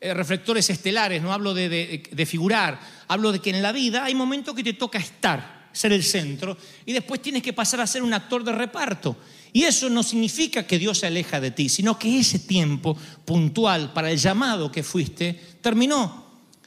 reflectores 0.00 0.70
estelares, 0.70 1.20
no 1.20 1.32
hablo 1.32 1.54
de, 1.54 1.68
de, 1.68 2.02
de, 2.10 2.26
figurar, 2.26 2.80
hablo 3.08 3.32
de 3.32 3.40
que 3.40 3.50
en 3.50 3.62
la 3.62 3.72
vida 3.72 4.04
hay 4.04 4.14
momentos 4.14 4.54
que 4.54 4.62
te 4.62 4.74
toca 4.74 4.98
estar, 4.98 5.68
ser 5.72 5.92
el 5.92 6.04
centro, 6.04 6.56
y 6.86 6.92
después 6.92 7.20
tienes 7.20 7.42
que 7.42 7.52
pasar 7.52 7.80
a 7.80 7.86
ser 7.86 8.02
un 8.02 8.14
actor 8.14 8.44
de 8.44 8.52
reparto. 8.52 9.16
Y 9.52 9.64
eso 9.64 9.88
no 9.88 10.02
significa 10.02 10.66
que 10.66 10.78
Dios 10.78 10.98
se 10.98 11.06
aleja 11.06 11.40
de 11.40 11.50
ti, 11.50 11.68
sino 11.68 11.98
que 11.98 12.18
ese 12.18 12.38
tiempo 12.38 12.96
puntual 13.24 13.92
para 13.92 14.10
el 14.10 14.18
llamado 14.18 14.70
que 14.70 14.82
fuiste 14.82 15.40
terminó. 15.60 16.26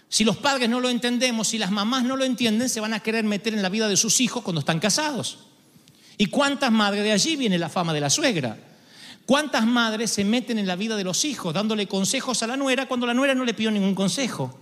Si 0.09 0.25
los 0.25 0.37
padres 0.37 0.69
no 0.69 0.81
lo 0.81 0.89
entendemos, 0.89 1.47
si 1.47 1.57
las 1.57 1.71
mamás 1.71 2.03
no 2.03 2.17
lo 2.17 2.25
entienden, 2.25 2.67
se 2.67 2.81
van 2.81 2.93
a 2.93 2.99
querer 2.99 3.23
meter 3.23 3.53
en 3.53 3.61
la 3.61 3.69
vida 3.69 3.87
de 3.87 3.95
sus 3.95 4.19
hijos 4.19 4.43
cuando 4.43 4.59
están 4.59 4.79
casados. 4.79 5.39
¿Y 6.17 6.25
cuántas 6.25 6.71
madres 6.71 7.03
de 7.03 7.13
allí 7.13 7.35
viene 7.37 7.57
la 7.57 7.69
fama 7.69 7.93
de 7.93 8.01
la 8.01 8.09
suegra? 8.09 8.57
¿Cuántas 9.31 9.65
madres 9.65 10.11
se 10.11 10.25
meten 10.25 10.59
en 10.59 10.67
la 10.67 10.75
vida 10.75 10.97
de 10.97 11.05
los 11.05 11.23
hijos 11.23 11.53
dándole 11.53 11.87
consejos 11.87 12.43
a 12.43 12.47
la 12.47 12.57
nuera 12.57 12.85
cuando 12.85 13.07
la 13.07 13.13
nuera 13.13 13.33
no 13.33 13.45
le 13.45 13.53
pidió 13.53 13.71
ningún 13.71 13.95
consejo? 13.95 14.59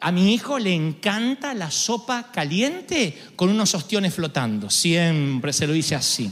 A 0.00 0.10
mi 0.10 0.34
hijo 0.34 0.58
le 0.58 0.74
encanta 0.74 1.54
la 1.54 1.70
sopa 1.70 2.32
caliente 2.32 3.16
con 3.36 3.48
unos 3.48 3.72
ostiones 3.76 4.12
flotando. 4.12 4.68
Siempre 4.68 5.52
se 5.52 5.68
lo 5.68 5.74
dice 5.74 5.94
así. 5.94 6.28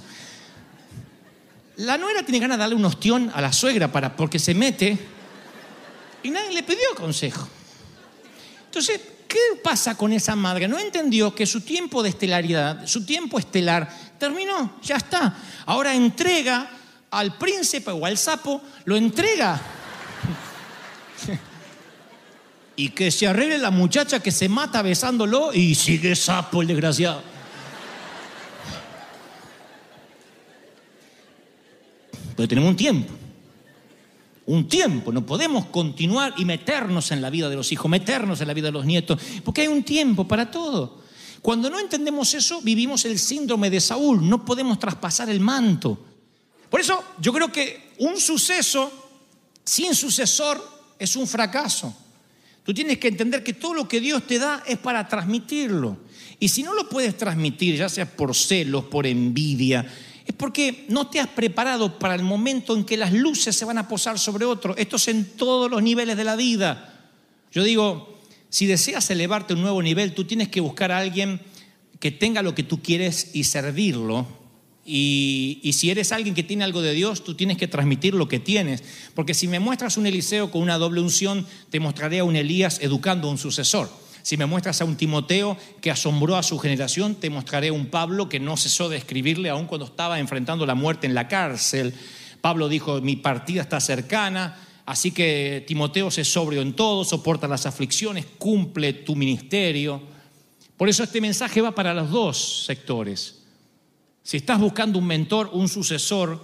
La 1.77 1.97
nuera 1.99 2.25
tiene 2.25 2.41
ganas 2.41 2.59
de 2.59 2.63
darle 2.63 2.75
un 2.75 2.85
ostión 2.85 3.31
a 3.33 3.41
la 3.41 3.53
suegra 3.53 3.93
para, 3.93 4.17
porque 4.17 4.41
se 4.41 4.53
mete 4.53 4.99
y 6.25 6.31
nadie 6.31 6.53
le 6.53 6.65
pidió 6.65 6.97
consejo. 6.97 7.49
Entonces, 8.65 9.01
¿qué 9.29 9.39
pasa 9.63 9.97
con 9.97 10.13
esa 10.13 10.35
madre? 10.35 10.67
No 10.67 10.81
entendió 10.81 11.33
que 11.33 11.47
su 11.47 11.61
tiempo 11.61 12.03
de 12.03 12.09
estelaridad, 12.09 12.89
su 12.89 13.07
tiempo 13.07 13.39
estelar, 13.39 13.89
terminó, 14.19 14.81
ya 14.83 14.97
está. 14.97 15.39
Ahora 15.65 15.95
entrega 15.95 16.81
al 17.19 17.37
príncipe 17.37 17.91
o 17.91 18.05
al 18.07 18.19
sapo, 18.19 18.61
lo 18.85 18.97
entrega. 18.97 19.61
y 22.77 22.91
que 22.91 23.11
se 23.11 23.27
arregle 23.27 23.59
la 23.59 23.71
muchacha 23.71 24.21
que 24.21 24.33
se 24.33 24.49
mata 24.49 24.83
besándolo 24.83 25.53
y 25.53 25.75
sigue 25.75 26.17
sapo 26.17 26.63
el 26.63 26.69
desgraciado. 26.69 27.23
Pero 32.37 32.49
tenemos 32.49 32.71
un 32.71 32.77
tiempo. 32.77 33.13
Un 34.47 34.69
tiempo, 34.69 35.11
no 35.11 35.25
podemos 35.25 35.67
continuar 35.67 36.35
y 36.37 36.45
meternos 36.45 37.11
en 37.13 37.23
la 37.23 37.31
vida 37.31 37.49
de 37.49 37.57
los 37.57 37.73
hijos, 37.73 37.91
meternos 37.91 38.41
en 38.43 38.49
la 38.49 38.53
vida 38.53 38.67
de 38.67 38.73
los 38.73 38.85
nietos, 38.85 39.19
porque 39.43 39.63
hay 39.63 39.69
un 39.69 39.83
tiempo 39.83 40.29
para 40.29 40.51
todo. 40.51 41.03
Cuando 41.41 41.71
no 41.71 41.79
entendemos 41.79 42.35
eso, 42.35 42.61
vivimos 42.61 43.07
el 43.07 43.19
síndrome 43.19 43.71
de 43.71 43.81
Saúl, 43.81 44.29
no 44.29 44.45
podemos 44.45 44.79
traspasar 44.79 45.31
el 45.31 45.41
manto. 45.41 45.99
Por 46.75 46.81
eso 46.81 47.05
yo 47.21 47.33
creo 47.33 47.53
que 47.53 47.93
un 47.99 48.19
suceso 48.19 48.91
sin 49.63 49.95
sucesor 49.95 50.61
es 50.99 51.15
un 51.15 51.29
fracaso. 51.29 51.97
Tú 52.65 52.75
tienes 52.75 52.99
que 52.99 53.07
entender 53.07 53.45
que 53.45 53.53
todo 53.53 53.75
lo 53.75 53.87
que 53.87 54.01
Dios 54.01 54.27
te 54.27 54.41
da 54.41 54.61
es 54.67 54.79
para 54.79 55.07
transmitirlo. 55.07 55.99
Y 56.41 56.49
si 56.49 56.65
no 56.65 56.75
lo 56.75 56.89
puedes 56.89 57.17
transmitir, 57.17 57.77
ya 57.77 57.89
sea 57.89 58.17
por 58.17 58.35
celos, 58.35 58.87
por 58.87 59.07
envidia, 59.07 59.87
es 60.27 60.35
porque 60.35 60.85
no 60.89 61.07
te 61.07 61.21
has 61.21 61.29
preparado 61.29 61.97
para 61.97 62.17
el 62.17 62.25
momento 62.25 62.75
en 62.75 62.83
que 62.83 62.97
las 62.97 63.13
luces 63.13 63.55
se 63.55 63.65
van 63.65 63.79
a 63.79 63.87
posar 63.87 64.19
sobre 64.19 64.45
otro. 64.45 64.77
Esto 64.77 64.97
es 64.97 65.07
en 65.07 65.37
todos 65.37 65.71
los 65.71 65.81
niveles 65.81 66.17
de 66.17 66.25
la 66.25 66.35
vida. 66.35 67.09
Yo 67.53 67.63
digo, 67.63 68.19
si 68.49 68.67
deseas 68.67 69.09
elevarte 69.11 69.53
a 69.53 69.57
un 69.57 69.63
nuevo 69.63 69.81
nivel, 69.81 70.13
tú 70.13 70.25
tienes 70.25 70.49
que 70.49 70.61
buscar 70.61 70.91
a 70.91 70.99
alguien 70.99 71.41
que 72.01 72.11
tenga 72.11 72.43
lo 72.43 72.53
que 72.53 72.65
tú 72.65 72.83
quieres 72.83 73.31
y 73.33 73.45
servirlo. 73.45 74.43
Y, 74.87 75.71
si 75.73 75.91
eres 75.91 76.13
alguien 76.13 76.35
que 76.35 76.43
tiene 76.43 76.65
algo 76.65 76.83
de 76.83 76.93
Dios, 76.93 77.25
tú 77.25 77.35
tienes 77.35 77.57
que 77.57 77.69
transmitir 77.69 78.15
lo 78.15 78.29
que 78.29 78.39
tienes. 78.39 78.83
Porque 79.15 79.35
si 79.35 79.49
me 79.49 79.61
muestras 79.61 79.97
un 79.97 80.07
Eliseo 80.07 80.51
con 80.51 80.63
una 80.63 80.77
doble 80.77 81.01
unción, 81.01 81.47
te 81.71 81.81
mostraré 81.81 82.19
a 82.19 82.25
un 82.25 82.37
Elías 82.37 82.79
educando 82.83 83.29
a 83.29 83.31
un 83.31 83.39
sucesor. 83.39 83.91
Si 84.23 84.37
me 84.37 84.47
muestras 84.47 84.81
a 84.81 84.85
un 84.85 84.97
Timoteo 84.97 85.57
que 85.81 85.91
asombró 85.91 86.37
a 86.37 86.43
su 86.43 86.59
generación, 86.59 87.15
te 87.15 87.31
mostraré 87.31 87.69
a 87.69 87.73
un 87.73 87.87
Pablo 87.87 88.29
que 88.29 88.41
no 88.41 88.57
cesó 88.57 88.89
de 88.89 88.97
escribirle 88.97 89.51
aún 89.51 89.67
cuando 89.67 89.87
estaba 89.87 90.19
enfrentando 90.19 90.65
la 90.67 90.75
muerte 90.75 91.07
en 91.07 91.15
la 91.15 91.29
cárcel. 91.29 91.95
Pablo 92.41 92.69
dijo, 92.69 93.01
mi 93.01 93.17
partida 93.17 93.63
está 93.63 93.81
cercana, 93.81 94.59
así 94.87 95.11
que 95.13 95.65
Timoteo 95.67 96.11
se 96.11 96.25
sobrio 96.25 96.63
en 96.63 96.75
todo, 96.75 97.05
soporta 97.05 97.49
las 97.49 97.67
aflicciones, 97.67 98.27
cumple 98.39 98.93
tu 98.93 99.15
ministerio. 99.15 100.01
Por 100.77 100.89
eso 100.89 101.05
este 101.05 101.21
mensaje 101.21 101.61
va 101.61 101.75
para 101.75 101.95
los 101.95 102.11
dos 102.11 102.65
sectores. 102.65 103.44
Si 104.25 104.39
estás 104.39 104.59
buscando 104.59 104.99
un 104.99 105.07
mentor, 105.07 105.51
un 105.53 105.69
sucesor, 105.69 106.43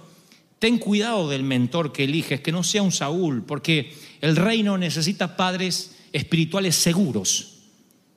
ten 0.59 0.77
cuidado 0.77 1.27
del 1.27 1.41
mentor 1.41 1.91
que 1.91 2.03
eliges, 2.03 2.39
que 2.39 2.51
no 2.51 2.63
sea 2.63 2.83
un 2.83 2.91
Saúl, 2.91 3.43
porque 3.43 3.91
el 4.21 4.35
reino 4.35 4.77
necesita 4.77 5.35
padres 5.35 5.97
espirituales 6.13 6.75
seguros 6.75 7.57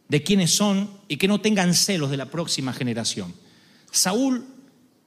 de 0.06 0.22
quiénes 0.22 0.50
son 0.50 0.90
y 1.08 1.16
que 1.16 1.28
no 1.28 1.40
tengan 1.40 1.72
celos 1.72 2.10
de 2.10 2.18
la 2.18 2.26
próxima 2.26 2.74
generación. 2.74 3.34
Saúl, 3.90 4.44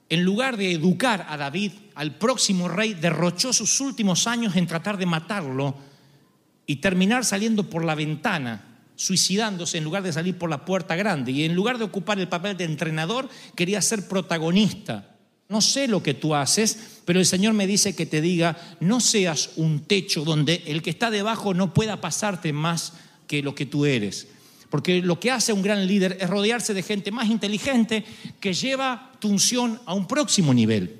en 0.08 0.24
lugar 0.24 0.56
de 0.56 0.72
educar 0.72 1.26
a 1.28 1.36
David, 1.36 1.72
al 1.94 2.16
próximo 2.16 2.66
rey, 2.66 2.94
derrochó 2.94 3.52
sus 3.52 3.80
últimos 3.80 4.26
años 4.26 4.56
en 4.56 4.66
tratar 4.66 4.98
de 4.98 5.06
matarlo 5.06 5.76
y 6.66 6.76
terminar 6.76 7.24
saliendo 7.24 7.70
por 7.70 7.84
la 7.84 7.94
ventana 7.94 8.67
suicidándose 8.98 9.78
en 9.78 9.84
lugar 9.84 10.02
de 10.02 10.12
salir 10.12 10.36
por 10.36 10.50
la 10.50 10.64
puerta 10.64 10.96
grande. 10.96 11.30
Y 11.30 11.44
en 11.44 11.54
lugar 11.54 11.78
de 11.78 11.84
ocupar 11.84 12.18
el 12.18 12.28
papel 12.28 12.56
de 12.56 12.64
entrenador, 12.64 13.28
quería 13.54 13.80
ser 13.80 14.08
protagonista. 14.08 15.14
No 15.48 15.60
sé 15.62 15.86
lo 15.86 16.02
que 16.02 16.14
tú 16.14 16.34
haces, 16.34 17.00
pero 17.04 17.20
el 17.20 17.24
Señor 17.24 17.54
me 17.54 17.68
dice 17.68 17.94
que 17.94 18.06
te 18.06 18.20
diga, 18.20 18.76
no 18.80 19.00
seas 19.00 19.50
un 19.56 19.80
techo 19.80 20.24
donde 20.24 20.64
el 20.66 20.82
que 20.82 20.90
está 20.90 21.10
debajo 21.10 21.54
no 21.54 21.72
pueda 21.72 22.00
pasarte 22.00 22.52
más 22.52 22.94
que 23.28 23.40
lo 23.40 23.54
que 23.54 23.66
tú 23.66 23.86
eres. 23.86 24.26
Porque 24.68 25.00
lo 25.00 25.20
que 25.20 25.30
hace 25.30 25.52
un 25.52 25.62
gran 25.62 25.86
líder 25.86 26.18
es 26.20 26.28
rodearse 26.28 26.74
de 26.74 26.82
gente 26.82 27.12
más 27.12 27.30
inteligente 27.30 28.04
que 28.40 28.52
lleva 28.52 29.12
tu 29.20 29.28
unción 29.28 29.80
a 29.86 29.94
un 29.94 30.06
próximo 30.06 30.52
nivel. 30.52 30.97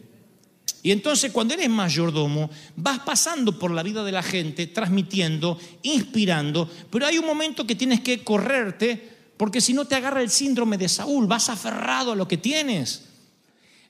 Y 0.83 0.93
entonces 0.93 1.33
cuando 1.33 1.55
eres 1.55 1.69
mayordomo, 1.69 2.51
vas 2.77 3.01
pasando 3.01 3.59
por 3.59 3.71
la 3.71 3.83
vida 3.83 4.05
de 4.05 4.13
la 4.13 4.23
gente, 4.23 4.69
transmitiendo, 4.69 5.59
inspirando, 5.83 6.71
pero 6.91 7.07
hay 7.07 7.19
un 7.19 7.27
momento 7.27 7.67
que 7.67 7.75
tienes 7.75 8.01
que 8.01 8.23
correrte, 8.23 9.17
porque 9.37 9.61
si 9.61 9.73
no 9.73 9.87
te 9.87 9.97
agarra 9.97 10.23
el 10.23 10.31
síndrome 10.31 10.79
de 10.79 10.89
Saúl, 10.89 11.27
vas 11.27 11.49
aferrado 11.49 12.13
a 12.13 12.17
lo 12.17 12.29
que 12.29 12.37
tienes. 12.37 13.05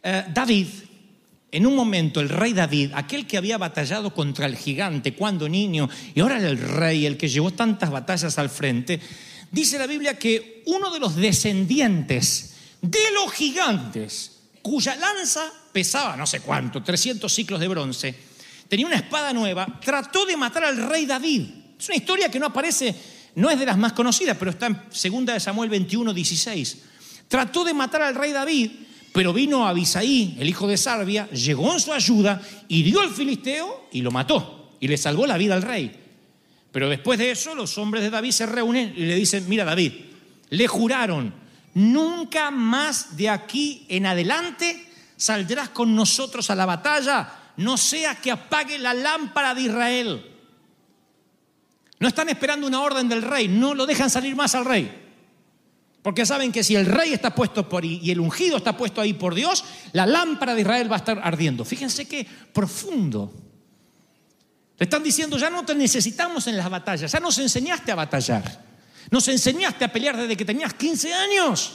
Eh, 0.03 0.25
David, 0.33 0.67
en 1.51 1.67
un 1.67 1.75
momento, 1.75 2.21
el 2.21 2.29
rey 2.29 2.53
David, 2.53 2.93
aquel 2.95 3.27
que 3.27 3.39
había 3.39 3.59
batallado 3.59 4.13
contra 4.13 4.47
el 4.47 4.57
gigante 4.57 5.15
cuando 5.15 5.49
niño, 5.49 5.89
y 6.15 6.21
ahora 6.21 6.39
el 6.39 6.59
rey, 6.59 7.07
el 7.07 7.17
que 7.17 7.29
llevó 7.29 7.51
tantas 7.51 7.91
batallas 7.91 8.39
al 8.39 8.51
frente, 8.51 9.01
dice 9.51 9.79
la 9.79 9.87
Biblia 9.87 10.19
que 10.19 10.63
uno 10.67 10.91
de 10.91 11.01
los 11.01 11.17
descendientes 11.17 12.55
de 12.83 13.11
los 13.15 13.33
gigantes, 13.33 14.38
cuya 14.69 14.97
lanza 14.97 15.51
pesaba 15.73 16.17
no 16.17 16.27
sé 16.27 16.41
cuánto, 16.41 16.83
300 16.83 17.33
ciclos 17.33 17.61
de 17.61 17.69
bronce, 17.69 18.15
tenía 18.69 18.87
una 18.87 18.97
espada 18.97 19.33
nueva, 19.33 19.81
trató 19.83 20.27
de 20.27 20.37
matar 20.37 20.65
al 20.65 20.77
rey 20.89 21.07
David. 21.07 21.43
Es 21.79 21.89
una 21.89 21.97
historia 21.97 22.31
que 22.31 22.39
no 22.39 22.47
aparece, 22.47 22.95
no 23.37 23.51
es 23.51 23.59
de 23.59 23.67
las 23.67 23.79
más 23.79 23.93
conocidas, 23.93 24.37
pero 24.39 24.51
está 24.51 24.67
en 24.67 24.83
2 24.91 25.27
de 25.27 25.41
Samuel 25.41 25.71
21, 25.71 26.13
16. 26.13 26.79
Trató 27.29 27.65
de 27.65 27.73
matar 27.73 28.03
al 28.03 28.15
rey 28.15 28.33
David, 28.33 28.71
pero 29.13 29.33
vino 29.33 29.67
Abisaí, 29.67 30.37
el 30.39 30.49
hijo 30.49 30.67
de 30.67 30.77
Sarbia, 30.77 31.29
llegó 31.31 31.73
en 31.73 31.81
su 31.81 31.93
ayuda, 31.93 32.43
hirió 32.69 33.01
al 33.01 33.11
filisteo 33.11 33.89
y 33.93 34.03
lo 34.03 34.11
mató, 34.11 34.77
y 34.81 34.89
le 34.89 34.97
salvó 34.97 35.27
la 35.27 35.39
vida 35.39 35.55
al 35.55 35.63
rey. 35.63 35.93
Pero 36.73 36.89
después 36.89 37.19
de 37.19 37.31
eso, 37.31 37.55
los 37.55 37.79
hombres 37.79 38.03
de 38.03 38.11
David 38.11 38.33
se 38.33 38.47
reúnen 38.47 38.93
y 38.95 39.07
le 39.07 39.15
dicen, 39.15 39.49
mira 39.49 39.65
David, 39.65 39.93
le 40.51 40.67
juraron, 40.69 41.33
nunca 41.79 42.51
más 42.51 43.17
de 43.17 43.29
aquí 43.29 43.87
en 43.89 44.05
adelante 44.07 44.85
saldrás 45.17 45.69
con 45.71 45.95
nosotros 45.95 46.51
a 46.51 46.55
la 46.55 46.67
batalla, 46.67 47.33
no 47.57 47.77
sea 47.77 48.17
que 48.17 48.31
apague 48.31 48.79
la 48.79 48.95
lámpara 48.95 49.55
de 49.55 49.63
Israel. 49.63 50.35
No 52.01 52.09
están 52.09 52.29
esperando 52.29 52.67
una 52.67 52.81
orden 52.81 53.09
del 53.09 53.23
rey, 53.23 53.49
no 53.49 53.75
lo 53.75 53.87
dejan 53.87 54.11
salir 54.11 54.35
más 54.37 54.55
al 54.55 54.65
rey. 54.65 55.07
Porque 56.03 56.27
saben 56.27 56.53
que 56.53 56.63
si 56.63 56.77
el 56.77 56.87
rey 56.87 57.13
está 57.13 57.35
puesto 57.35 57.69
por 57.69 57.85
y 57.85 58.11
el 58.11 58.21
ungido 58.21 58.57
está 58.57 58.77
puesto 58.77 59.01
ahí 59.01 59.13
por 59.13 59.35
Dios, 59.35 59.65
la 59.93 60.07
lámpara 60.07 60.55
de 60.55 60.63
Israel 60.63 60.91
va 60.91 60.97
a 60.97 61.01
estar 61.01 61.21
ardiendo. 61.23 61.65
Fíjense 61.65 62.07
qué 62.07 62.27
profundo. 62.53 63.33
Le 64.79 64.85
están 64.85 65.03
diciendo, 65.03 65.39
ya 65.39 65.51
no 65.51 65.65
te 65.65 65.75
necesitamos 65.75 66.47
en 66.47 66.57
las 66.57 66.71
batallas, 66.71 67.11
ya 67.11 67.21
nos 67.21 67.39
enseñaste 67.39 67.91
a 67.91 67.97
batallar. 67.97 68.68
Nos 69.11 69.29
enseñaste 69.29 69.85
a 69.85 69.93
pelear 69.93 70.17
desde 70.17 70.37
que 70.37 70.45
tenías 70.45 70.75
15 70.75 71.15
años. 71.15 71.73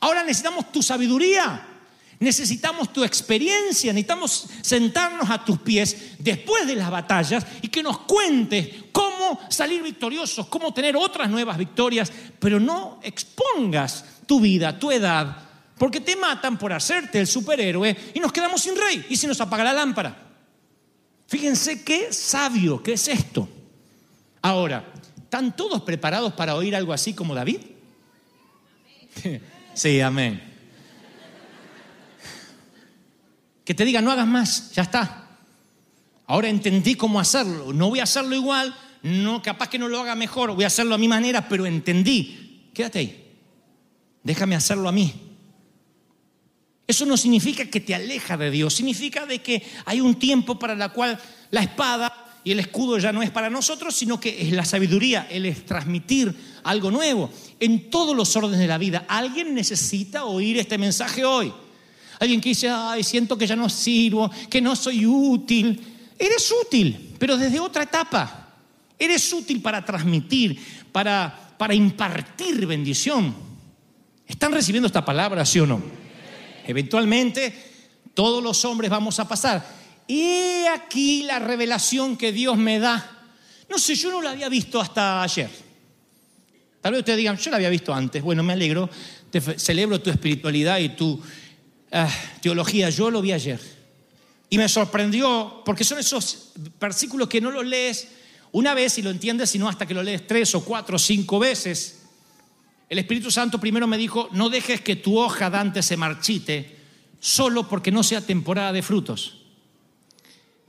Ahora 0.00 0.22
necesitamos 0.22 0.70
tu 0.72 0.82
sabiduría. 0.82 1.66
Necesitamos 2.20 2.92
tu 2.92 3.02
experiencia, 3.02 3.94
necesitamos 3.94 4.46
sentarnos 4.60 5.30
a 5.30 5.42
tus 5.42 5.58
pies 5.58 6.16
después 6.18 6.66
de 6.66 6.76
las 6.76 6.90
batallas 6.90 7.46
y 7.62 7.68
que 7.68 7.82
nos 7.82 8.00
cuentes 8.00 8.68
cómo 8.92 9.40
salir 9.48 9.82
victoriosos, 9.82 10.46
cómo 10.48 10.74
tener 10.74 10.96
otras 10.96 11.30
nuevas 11.30 11.56
victorias, 11.56 12.12
pero 12.38 12.60
no 12.60 13.00
expongas 13.02 14.04
tu 14.26 14.38
vida, 14.38 14.78
tu 14.78 14.90
edad, 14.90 15.34
porque 15.78 16.00
te 16.00 16.14
matan 16.14 16.58
por 16.58 16.74
hacerte 16.74 17.20
el 17.20 17.26
superhéroe 17.26 17.96
y 18.12 18.20
nos 18.20 18.32
quedamos 18.32 18.60
sin 18.60 18.76
rey 18.76 19.06
y 19.08 19.16
se 19.16 19.26
nos 19.26 19.40
apaga 19.40 19.64
la 19.64 19.72
lámpara. 19.72 20.14
Fíjense 21.26 21.82
qué 21.82 22.12
sabio 22.12 22.82
que 22.82 22.92
es 22.92 23.08
esto. 23.08 23.48
Ahora, 24.42 24.84
¿están 25.30 25.54
todos 25.54 25.82
preparados 25.82 26.32
para 26.32 26.56
oír 26.56 26.74
algo 26.74 26.92
así 26.92 27.14
como 27.14 27.36
David? 27.36 27.60
Sí, 29.72 30.00
amén. 30.00 30.42
Que 33.64 33.72
te 33.72 33.84
diga, 33.84 34.02
no 34.02 34.10
hagas 34.10 34.26
más, 34.26 34.72
ya 34.72 34.82
está. 34.82 35.28
Ahora 36.26 36.48
entendí 36.48 36.96
cómo 36.96 37.20
hacerlo. 37.20 37.72
No 37.72 37.88
voy 37.88 38.00
a 38.00 38.02
hacerlo 38.02 38.34
igual, 38.34 38.76
no, 39.04 39.40
capaz 39.40 39.68
que 39.68 39.78
no 39.78 39.88
lo 39.88 40.00
haga 40.00 40.16
mejor, 40.16 40.52
voy 40.52 40.64
a 40.64 40.66
hacerlo 40.66 40.96
a 40.96 40.98
mi 40.98 41.06
manera, 41.06 41.48
pero 41.48 41.64
entendí. 41.64 42.68
Quédate 42.74 42.98
ahí. 42.98 43.32
Déjame 44.24 44.56
hacerlo 44.56 44.88
a 44.88 44.92
mí. 44.92 45.14
Eso 46.88 47.06
no 47.06 47.16
significa 47.16 47.64
que 47.66 47.80
te 47.80 47.94
aleja 47.94 48.36
de 48.36 48.50
Dios, 48.50 48.74
significa 48.74 49.24
de 49.24 49.40
que 49.40 49.62
hay 49.84 50.00
un 50.00 50.16
tiempo 50.16 50.58
para 50.58 50.74
la 50.74 50.88
cual 50.88 51.18
la 51.52 51.62
espada 51.62 52.19
y 52.42 52.52
el 52.52 52.60
escudo 52.60 52.98
ya 52.98 53.12
no 53.12 53.22
es 53.22 53.30
para 53.30 53.50
nosotros, 53.50 53.94
sino 53.94 54.18
que 54.18 54.42
es 54.42 54.52
la 54.52 54.64
sabiduría, 54.64 55.26
el 55.30 55.54
transmitir 55.64 56.34
algo 56.64 56.90
nuevo. 56.90 57.30
En 57.58 57.90
todos 57.90 58.16
los 58.16 58.34
órdenes 58.34 58.58
de 58.58 58.66
la 58.66 58.78
vida, 58.78 59.04
alguien 59.08 59.54
necesita 59.54 60.24
oír 60.24 60.58
este 60.58 60.78
mensaje 60.78 61.24
hoy. 61.24 61.52
Alguien 62.18 62.40
que 62.40 62.50
dice, 62.50 62.68
ay, 62.68 63.02
siento 63.02 63.36
que 63.36 63.46
ya 63.46 63.56
no 63.56 63.68
sirvo, 63.68 64.30
que 64.48 64.60
no 64.60 64.74
soy 64.74 65.06
útil. 65.06 65.80
Eres 66.18 66.52
útil, 66.66 67.14
pero 67.18 67.36
desde 67.36 67.60
otra 67.60 67.82
etapa. 67.82 68.48
Eres 68.98 69.32
útil 69.32 69.60
para 69.60 69.84
transmitir, 69.84 70.58
para, 70.92 71.54
para 71.58 71.74
impartir 71.74 72.66
bendición. 72.66 73.34
¿Están 74.26 74.52
recibiendo 74.52 74.86
esta 74.86 75.04
palabra, 75.04 75.44
sí 75.44 75.60
o 75.60 75.66
no? 75.66 75.82
Eventualmente, 76.66 77.52
todos 78.14 78.42
los 78.42 78.64
hombres 78.64 78.90
vamos 78.90 79.18
a 79.18 79.26
pasar. 79.26 79.79
Y 80.10 80.66
aquí 80.66 81.22
la 81.22 81.38
revelación 81.38 82.16
que 82.16 82.32
Dios 82.32 82.56
me 82.56 82.78
da. 82.78 83.28
No 83.68 83.78
sé, 83.78 83.94
yo 83.94 84.10
no 84.10 84.20
la 84.20 84.30
había 84.30 84.48
visto 84.48 84.80
hasta 84.80 85.22
ayer. 85.22 85.50
Tal 86.80 86.92
vez 86.92 87.00
ustedes 87.00 87.18
digan, 87.18 87.36
yo 87.36 87.50
la 87.50 87.56
había 87.58 87.68
visto 87.70 87.94
antes. 87.94 88.22
Bueno, 88.22 88.42
me 88.42 88.54
alegro, 88.54 88.90
te 89.30 89.40
celebro 89.40 90.00
tu 90.00 90.10
espiritualidad 90.10 90.78
y 90.78 90.90
tu 90.90 91.20
Ah, 91.92 92.08
teología, 92.40 92.88
yo 92.90 93.10
lo 93.10 93.20
vi 93.20 93.32
ayer. 93.32 93.60
Y 94.48 94.58
me 94.58 94.68
sorprendió, 94.68 95.62
porque 95.64 95.84
son 95.84 95.98
esos 95.98 96.52
versículos 96.80 97.28
que 97.28 97.40
no 97.40 97.50
los 97.50 97.66
lees 97.66 98.08
una 98.52 98.74
vez 98.74 98.98
y 98.98 99.02
lo 99.02 99.10
entiendes, 99.10 99.50
sino 99.50 99.68
hasta 99.68 99.86
que 99.86 99.94
lo 99.94 100.02
lees 100.02 100.26
tres 100.26 100.54
o 100.54 100.64
cuatro 100.64 100.96
o 100.96 100.98
cinco 100.98 101.38
veces. 101.38 102.02
El 102.88 102.98
Espíritu 102.98 103.30
Santo 103.30 103.60
primero 103.60 103.86
me 103.86 103.98
dijo, 103.98 104.28
no 104.32 104.50
dejes 104.50 104.80
que 104.80 104.96
tu 104.96 105.18
hoja 105.18 105.50
Dante 105.50 105.82
se 105.82 105.96
marchite 105.96 106.76
solo 107.20 107.68
porque 107.68 107.92
no 107.92 108.02
sea 108.02 108.20
temporada 108.20 108.72
de 108.72 108.82
frutos. 108.82 109.39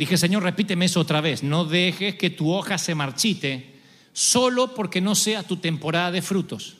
Dije, 0.01 0.17
Señor, 0.17 0.41
repíteme 0.41 0.85
eso 0.85 0.99
otra 0.99 1.21
vez, 1.21 1.43
no 1.43 1.63
dejes 1.63 2.15
que 2.15 2.31
tu 2.31 2.51
hoja 2.51 2.79
se 2.79 2.95
marchite 2.95 3.75
solo 4.13 4.73
porque 4.73 4.99
no 4.99 5.13
sea 5.13 5.43
tu 5.43 5.57
temporada 5.57 6.09
de 6.09 6.23
frutos. 6.23 6.77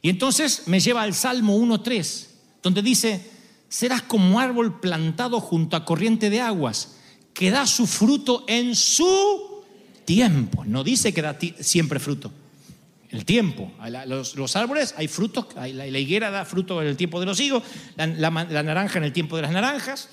Y 0.00 0.08
entonces 0.08 0.62
me 0.64 0.80
lleva 0.80 1.02
al 1.02 1.12
Salmo 1.12 1.58
1.3, 1.58 2.28
donde 2.62 2.80
dice, 2.80 3.30
serás 3.68 4.00
como 4.00 4.40
árbol 4.40 4.80
plantado 4.80 5.38
junto 5.38 5.76
a 5.76 5.84
corriente 5.84 6.30
de 6.30 6.40
aguas, 6.40 6.96
que 7.34 7.50
da 7.50 7.66
su 7.66 7.86
fruto 7.86 8.46
en 8.48 8.74
su 8.74 9.62
tiempo. 10.06 10.64
No 10.64 10.82
dice 10.82 11.12
que 11.12 11.20
da 11.20 11.36
siempre 11.60 12.00
fruto. 12.00 12.32
el 13.10 13.26
tiempo. 13.26 13.70
Los, 14.06 14.56
árboles 14.56 14.94
hay 14.96 15.08
frutos, 15.08 15.48
la, 15.54 15.86
higuera 15.86 16.30
da 16.30 16.46
fruto 16.46 16.80
en 16.80 16.88
el 16.88 16.96
tiempo 16.96 17.20
de 17.20 17.26
los 17.26 17.38
higos, 17.38 17.62
la 17.96 18.30
naranja 18.30 18.96
en 18.96 19.04
el 19.04 19.12
tiempo 19.12 19.36
de 19.36 19.42
las 19.42 19.52
naranjas. 19.52 20.08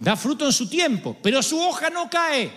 Da 0.00 0.16
fruto 0.16 0.46
en 0.46 0.52
su 0.52 0.66
tiempo, 0.66 1.16
pero 1.22 1.42
su 1.42 1.60
hoja 1.60 1.90
no 1.90 2.08
cae. 2.08 2.50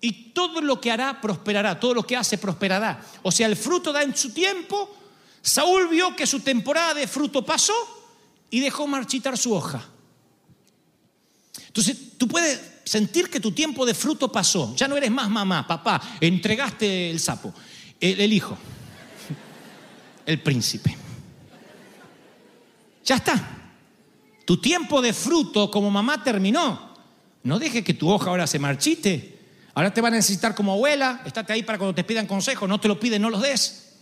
Y 0.00 0.30
todo 0.32 0.60
lo 0.60 0.80
que 0.80 0.90
hará 0.90 1.20
prosperará, 1.20 1.78
todo 1.78 1.94
lo 1.94 2.06
que 2.06 2.16
hace 2.16 2.38
prosperará. 2.38 3.04
O 3.22 3.32
sea, 3.32 3.48
el 3.48 3.56
fruto 3.56 3.92
da 3.92 4.02
en 4.02 4.16
su 4.16 4.32
tiempo. 4.32 4.96
Saúl 5.42 5.88
vio 5.88 6.14
que 6.14 6.26
su 6.26 6.40
temporada 6.40 6.94
de 6.94 7.08
fruto 7.08 7.44
pasó 7.44 7.74
y 8.50 8.60
dejó 8.60 8.86
marchitar 8.86 9.36
su 9.36 9.52
hoja. 9.52 9.84
Entonces, 11.66 12.16
tú 12.16 12.28
puedes 12.28 12.60
sentir 12.84 13.28
que 13.28 13.40
tu 13.40 13.50
tiempo 13.50 13.84
de 13.84 13.94
fruto 13.94 14.30
pasó. 14.30 14.72
Ya 14.76 14.86
no 14.86 14.96
eres 14.96 15.10
más 15.10 15.28
mamá, 15.28 15.66
papá. 15.66 16.00
Entregaste 16.20 17.10
el 17.10 17.18
sapo, 17.18 17.52
el, 17.98 18.20
el 18.20 18.32
hijo, 18.32 18.56
el 20.26 20.40
príncipe. 20.40 20.96
Ya 23.04 23.16
está. 23.16 23.59
Tu 24.44 24.56
tiempo 24.56 25.00
de 25.02 25.12
fruto 25.12 25.70
como 25.70 25.90
mamá 25.90 26.22
terminó. 26.22 26.90
No 27.42 27.58
dejes 27.58 27.84
que 27.84 27.94
tu 27.94 28.10
hoja 28.10 28.30
ahora 28.30 28.46
se 28.46 28.58
marchite. 28.58 29.38
Ahora 29.74 29.94
te 29.94 30.00
van 30.00 30.12
a 30.14 30.16
necesitar 30.16 30.54
como 30.54 30.72
abuela. 30.72 31.22
Estate 31.24 31.52
ahí 31.52 31.62
para 31.62 31.78
cuando 31.78 31.94
te 31.94 32.04
pidan 32.04 32.26
consejos. 32.26 32.68
No 32.68 32.80
te 32.80 32.88
lo 32.88 32.98
piden, 32.98 33.22
no 33.22 33.30
los 33.30 33.42
des. 33.42 33.94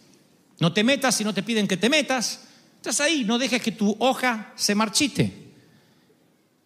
No 0.59 0.73
te 0.73 0.83
metas 0.83 1.17
si 1.17 1.25
no 1.25 1.35
te 1.35 1.43
piden 1.43 1.69
que 1.69 1.77
te 1.77 1.89
metas. 1.89 2.41
Estás 2.77 3.01
ahí. 3.01 3.25
No 3.25 3.39
dejes 3.39 3.63
que 3.63 3.73
tu 3.73 3.97
hoja 3.99 4.53
se 4.57 4.75
marchite. 4.75 5.49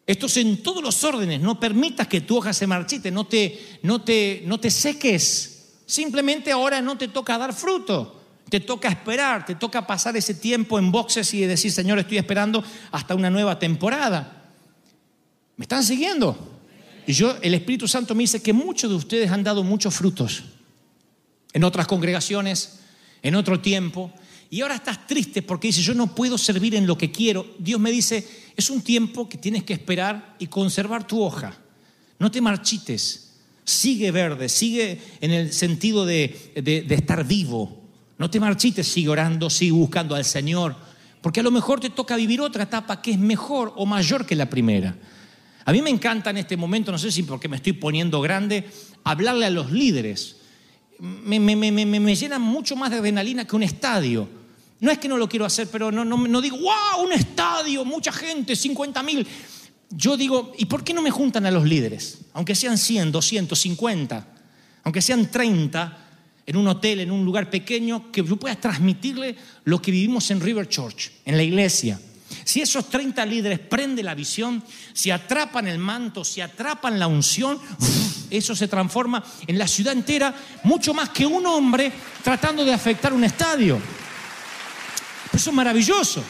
Esto 0.06 0.26
es 0.26 0.36
en 0.38 0.62
todos 0.62 0.82
los 0.82 1.04
órdenes. 1.04 1.40
No 1.40 1.60
permitas 1.60 2.08
que 2.08 2.20
tu 2.20 2.38
hoja 2.38 2.52
se 2.52 2.66
marchite. 2.66 3.10
No 3.10 3.26
te, 3.26 3.78
no 3.82 4.02
te, 4.02 4.42
no 4.46 4.58
te 4.58 4.70
seques. 4.70 5.80
Simplemente 5.86 6.50
ahora 6.52 6.80
no 6.80 6.96
te 6.96 7.08
toca 7.08 7.36
dar 7.36 7.52
fruto. 7.52 8.21
Te 8.52 8.60
toca 8.60 8.90
esperar, 8.90 9.46
te 9.46 9.54
toca 9.54 9.86
pasar 9.86 10.14
ese 10.14 10.34
tiempo 10.34 10.78
en 10.78 10.92
boxes 10.92 11.32
y 11.32 11.40
decir, 11.40 11.72
Señor, 11.72 11.98
estoy 11.98 12.18
esperando 12.18 12.62
hasta 12.90 13.14
una 13.14 13.30
nueva 13.30 13.58
temporada. 13.58 14.50
¿Me 15.56 15.62
están 15.62 15.82
siguiendo? 15.82 16.60
Y 17.06 17.14
yo, 17.14 17.34
el 17.40 17.54
Espíritu 17.54 17.88
Santo 17.88 18.14
me 18.14 18.24
dice 18.24 18.42
que 18.42 18.52
muchos 18.52 18.90
de 18.90 18.96
ustedes 18.96 19.30
han 19.30 19.42
dado 19.42 19.64
muchos 19.64 19.94
frutos 19.94 20.42
en 21.54 21.64
otras 21.64 21.86
congregaciones, 21.86 22.80
en 23.22 23.36
otro 23.36 23.58
tiempo, 23.58 24.12
y 24.50 24.60
ahora 24.60 24.74
estás 24.74 25.06
triste 25.06 25.40
porque 25.40 25.68
dices, 25.68 25.86
yo 25.86 25.94
no 25.94 26.14
puedo 26.14 26.36
servir 26.36 26.74
en 26.74 26.86
lo 26.86 26.98
que 26.98 27.10
quiero. 27.10 27.54
Dios 27.58 27.80
me 27.80 27.90
dice, 27.90 28.28
es 28.54 28.68
un 28.68 28.82
tiempo 28.82 29.30
que 29.30 29.38
tienes 29.38 29.64
que 29.64 29.72
esperar 29.72 30.36
y 30.38 30.48
conservar 30.48 31.06
tu 31.06 31.22
hoja. 31.22 31.56
No 32.18 32.30
te 32.30 32.42
marchites, 32.42 33.30
sigue 33.64 34.10
verde, 34.10 34.50
sigue 34.50 35.00
en 35.22 35.30
el 35.30 35.54
sentido 35.54 36.04
de, 36.04 36.52
estar 36.90 37.26
vivo. 37.26 37.81
No 38.18 38.30
te 38.30 38.38
marchites, 38.40 38.86
sigue 38.86 39.08
orando, 39.08 39.50
sigue 39.50 39.72
buscando 39.72 40.14
al 40.14 40.24
Señor, 40.24 40.76
porque 41.20 41.40
a 41.40 41.42
lo 41.42 41.50
mejor 41.50 41.80
te 41.80 41.90
toca 41.90 42.16
vivir 42.16 42.40
otra 42.40 42.64
etapa 42.64 43.00
que 43.02 43.12
es 43.12 43.18
mejor 43.18 43.72
o 43.76 43.86
mayor 43.86 44.26
que 44.26 44.36
la 44.36 44.48
primera. 44.48 44.94
A 45.64 45.72
mí 45.72 45.80
me 45.82 45.90
encanta 45.90 46.30
en 46.30 46.38
este 46.38 46.56
momento, 46.56 46.90
no 46.92 46.98
sé 46.98 47.10
si 47.12 47.22
porque 47.22 47.48
me 47.48 47.56
estoy 47.56 47.72
poniendo 47.74 48.20
grande, 48.20 48.68
hablarle 49.04 49.46
a 49.46 49.50
los 49.50 49.70
líderes. 49.70 50.36
Me, 50.98 51.38
me- 51.40 51.56
me- 51.56 51.70
me- 51.86 52.14
llena 52.16 52.38
mucho 52.38 52.76
más 52.76 52.90
de 52.90 52.98
adrenalina 52.98 53.44
que 53.46 53.56
un 53.56 53.62
estadio. 53.62 54.28
No 54.80 54.90
es 54.90 54.98
que 54.98 55.08
no 55.08 55.16
lo 55.16 55.28
quiero 55.28 55.44
hacer, 55.44 55.68
pero 55.70 55.92
no, 55.92 56.04
no, 56.04 56.16
no 56.16 56.40
digo, 56.40 56.56
wow, 56.58 57.04
un 57.04 57.12
estadio, 57.12 57.84
mucha 57.84 58.12
gente, 58.12 58.56
50 58.56 59.02
mil. 59.04 59.26
Yo 59.90 60.16
digo, 60.16 60.52
¿y 60.58 60.64
por 60.64 60.82
qué 60.82 60.92
no 60.94 61.02
me 61.02 61.10
juntan 61.10 61.46
a 61.46 61.50
los 61.52 61.64
líderes? 61.64 62.18
Aunque 62.32 62.54
sean 62.56 62.76
100, 62.78 63.12
200, 63.12 63.58
50, 63.58 64.26
aunque 64.84 65.00
sean 65.02 65.30
30, 65.30 65.98
en 66.46 66.56
un 66.56 66.66
hotel, 66.66 67.00
en 67.00 67.10
un 67.10 67.24
lugar 67.24 67.50
pequeño, 67.50 68.10
que 68.10 68.24
yo 68.24 68.36
pueda 68.36 68.56
transmitirle 68.56 69.36
lo 69.64 69.80
que 69.80 69.90
vivimos 69.90 70.30
en 70.30 70.40
River 70.40 70.68
Church, 70.68 71.10
en 71.24 71.36
la 71.36 71.42
iglesia. 71.42 72.00
Si 72.44 72.60
esos 72.60 72.88
30 72.88 73.24
líderes 73.26 73.58
prenden 73.58 74.06
la 74.06 74.14
visión, 74.14 74.62
si 74.92 75.10
atrapan 75.10 75.68
el 75.68 75.78
manto, 75.78 76.24
si 76.24 76.40
atrapan 76.40 76.98
la 76.98 77.06
unción, 77.06 77.58
eso 78.30 78.56
se 78.56 78.68
transforma 78.68 79.22
en 79.46 79.58
la 79.58 79.68
ciudad 79.68 79.92
entera, 79.92 80.34
mucho 80.64 80.94
más 80.94 81.10
que 81.10 81.26
un 81.26 81.46
hombre 81.46 81.92
tratando 82.22 82.64
de 82.64 82.72
afectar 82.72 83.12
un 83.12 83.24
estadio. 83.24 83.78
Eso 85.32 85.50
es 85.50 85.56
maravilloso. 85.56 86.22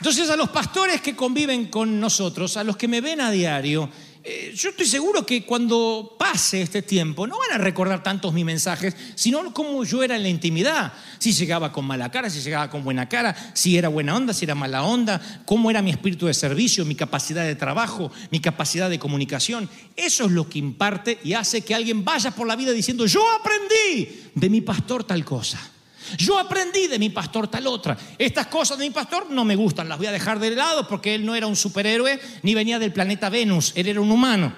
Entonces 0.00 0.28
a 0.28 0.36
los 0.36 0.50
pastores 0.50 1.00
que 1.00 1.16
conviven 1.16 1.66
con 1.66 1.98
nosotros, 1.98 2.58
a 2.58 2.64
los 2.64 2.76
que 2.76 2.88
me 2.88 3.00
ven 3.00 3.22
a 3.22 3.30
diario, 3.30 3.88
eh, 4.26 4.54
yo 4.56 4.70
estoy 4.70 4.86
seguro 4.86 5.26
que 5.26 5.44
cuando 5.44 6.16
pase 6.18 6.62
este 6.62 6.80
tiempo 6.80 7.26
no 7.26 7.38
van 7.38 7.52
a 7.52 7.62
recordar 7.62 8.02
tantos 8.02 8.32
mis 8.32 8.46
mensajes, 8.46 8.96
sino 9.14 9.52
cómo 9.52 9.84
yo 9.84 10.02
era 10.02 10.16
en 10.16 10.22
la 10.22 10.30
intimidad. 10.30 10.94
Si 11.18 11.32
llegaba 11.32 11.72
con 11.72 11.84
mala 11.84 12.10
cara, 12.10 12.30
si 12.30 12.40
llegaba 12.40 12.70
con 12.70 12.82
buena 12.82 13.06
cara, 13.06 13.36
si 13.52 13.76
era 13.76 13.88
buena 13.88 14.16
onda, 14.16 14.32
si 14.32 14.46
era 14.46 14.54
mala 14.54 14.82
onda, 14.82 15.20
cómo 15.44 15.70
era 15.70 15.82
mi 15.82 15.90
espíritu 15.90 16.24
de 16.24 16.32
servicio, 16.32 16.86
mi 16.86 16.94
capacidad 16.94 17.44
de 17.44 17.54
trabajo, 17.54 18.10
mi 18.30 18.40
capacidad 18.40 18.88
de 18.88 18.98
comunicación. 18.98 19.68
Eso 19.94 20.24
es 20.24 20.30
lo 20.30 20.48
que 20.48 20.58
imparte 20.58 21.18
y 21.22 21.34
hace 21.34 21.60
que 21.60 21.74
alguien 21.74 22.02
vaya 22.02 22.30
por 22.30 22.46
la 22.46 22.56
vida 22.56 22.72
diciendo, 22.72 23.04
yo 23.04 23.22
aprendí 23.30 24.30
de 24.34 24.48
mi 24.48 24.62
pastor 24.62 25.04
tal 25.04 25.22
cosa. 25.22 25.73
Yo 26.18 26.38
aprendí 26.38 26.86
de 26.86 26.98
mi 26.98 27.10
pastor 27.10 27.48
tal 27.48 27.66
otra. 27.66 27.96
Estas 28.18 28.46
cosas 28.46 28.78
de 28.78 28.84
mi 28.84 28.90
pastor 28.90 29.30
no 29.30 29.44
me 29.44 29.56
gustan, 29.56 29.88
las 29.88 29.98
voy 29.98 30.06
a 30.06 30.12
dejar 30.12 30.38
de 30.38 30.50
lado 30.50 30.86
porque 30.86 31.14
él 31.14 31.24
no 31.24 31.34
era 31.34 31.46
un 31.46 31.56
superhéroe 31.56 32.20
ni 32.42 32.54
venía 32.54 32.78
del 32.78 32.92
planeta 32.92 33.28
Venus, 33.28 33.72
él 33.74 33.88
era 33.88 34.00
un 34.00 34.10
humano. 34.10 34.52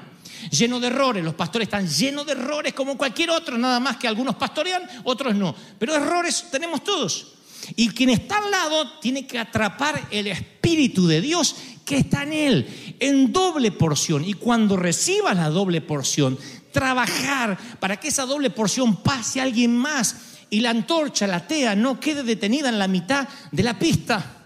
Lleno 0.51 0.81
de 0.81 0.89
errores, 0.89 1.25
los 1.25 1.35
pastores 1.35 1.67
están 1.67 1.89
llenos 1.89 2.27
de 2.27 2.33
errores 2.33 2.73
como 2.75 2.97
cualquier 2.97 3.31
otro, 3.31 3.57
nada 3.59 3.81
más 3.81 3.97
que 3.97 4.07
algunos 4.07 4.37
pastorean, 4.37 4.83
otros 5.05 5.35
no. 5.35 5.55
Pero 5.79 5.95
errores 5.95 6.47
tenemos 6.51 6.85
todos. 6.85 7.33
Y 7.75 7.89
quien 7.89 8.11
está 8.11 8.39
al 8.39 8.51
lado 8.51 8.99
tiene 9.01 9.27
que 9.27 9.39
atrapar 9.39 10.09
el 10.11 10.29
Espíritu 10.29 11.07
de 11.07 11.21
Dios 11.21 11.57
que 11.85 11.99
está 11.99 12.23
en 12.23 12.33
él, 12.33 12.97
en 13.01 13.33
doble 13.33 13.73
porción. 13.73 14.25
Y 14.25 14.35
cuando 14.35 14.77
recibas 14.77 15.37
la 15.37 15.51
doble 15.51 15.81
porción, 15.81 16.39
trabajar 16.71 17.59
para 17.81 17.99
que 17.99 18.09
esa 18.09 18.27
doble 18.27 18.51
porción 18.51 18.97
pase 18.97 19.41
a 19.41 19.45
alguien 19.45 19.77
más 19.77 20.36
y 20.51 20.61
la 20.61 20.71
antorcha, 20.71 21.27
la 21.27 21.47
tea, 21.47 21.75
no 21.75 21.99
quede 21.99 22.23
detenida 22.23 22.69
en 22.69 22.79
la 22.79 22.89
mitad 22.89 23.29
de 23.51 23.63
la 23.63 23.79
pista. 23.79 24.45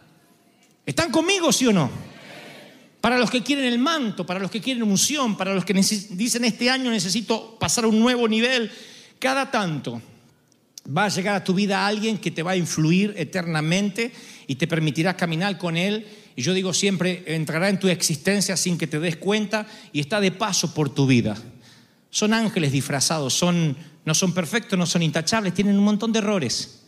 ¿Están 0.87 1.11
conmigo, 1.11 1.53
sí 1.53 1.67
o 1.67 1.73
no? 1.73 1.91
Para 3.01 3.19
los 3.19 3.31
que 3.31 3.43
quieren 3.43 3.65
el 3.65 3.79
manto, 3.79 4.27
para 4.27 4.41
los 4.41 4.51
que 4.51 4.61
quieren 4.61 4.83
unción, 4.83 5.37
para 5.37 5.55
los 5.55 5.65
que 5.65 5.75
dicen 5.75 6.45
este 6.45 6.69
año 6.69 6.91
necesito 6.91 7.57
pasar 7.59 7.85
a 7.85 7.89
un 7.89 7.99
nuevo 7.99 8.29
nivel, 8.29 8.71
cada 9.19 9.51
tanto 9.51 10.03
va 10.97 11.05
a 11.05 11.09
llegar 11.09 11.37
a 11.37 11.45
tu 11.45 11.55
vida 11.55 11.87
alguien 11.87 12.19
que 12.19 12.31
te 12.31 12.43
va 12.43 12.53
a 12.53 12.57
influir 12.57 13.15
eternamente 13.17 14.13
y 14.47 14.57
te 14.57 14.67
permitirá 14.67 15.17
caminar 15.17 15.59
con 15.59 15.77
él. 15.77 16.07
Y 16.37 16.43
yo 16.43 16.55
digo 16.55 16.73
siempre, 16.73 17.23
entrará 17.27 17.69
en 17.69 17.79
tu 17.79 17.89
existencia 17.89 18.57
sin 18.57 18.79
que 18.79 18.87
te 18.87 18.99
des 18.99 19.17
cuenta 19.17 19.67
y 19.93 20.01
está 20.01 20.21
de 20.21 20.33
paso 20.33 20.75
por 20.75 20.93
tu 20.93 21.07
vida. 21.07 21.37
Son 22.11 22.35
ángeles 22.35 22.73
disfrazados, 22.73 23.35
son, 23.35 23.77
no 24.05 24.15
son 24.15 24.33
perfectos, 24.33 24.79
no 24.79 24.87
son 24.87 25.03
intachables, 25.03 25.55
tienen 25.55 25.77
un 25.79 25.85
montón 25.85 26.13
de 26.13 26.19
errores. 26.19 26.83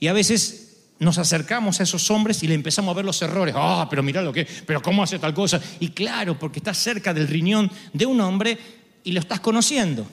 Y 0.00 0.06
a 0.06 0.12
veces 0.12 0.68
nos 0.98 1.18
acercamos 1.18 1.80
a 1.80 1.84
esos 1.84 2.10
hombres 2.10 2.42
y 2.42 2.48
le 2.48 2.54
empezamos 2.54 2.92
a 2.92 2.96
ver 2.96 3.04
los 3.04 3.20
errores. 3.22 3.54
Ah, 3.56 3.86
pero 3.88 4.02
mira 4.02 4.22
lo 4.22 4.32
que, 4.32 4.46
pero 4.66 4.82
cómo 4.82 5.02
hace 5.02 5.18
tal 5.18 5.34
cosa. 5.34 5.60
Y 5.80 5.88
claro, 5.90 6.38
porque 6.38 6.58
estás 6.58 6.78
cerca 6.78 7.14
del 7.14 7.28
riñón 7.28 7.70
de 7.92 8.06
un 8.06 8.20
hombre 8.20 8.58
y 9.04 9.12
lo 9.12 9.20
estás 9.20 9.40
conociendo. 9.40 10.06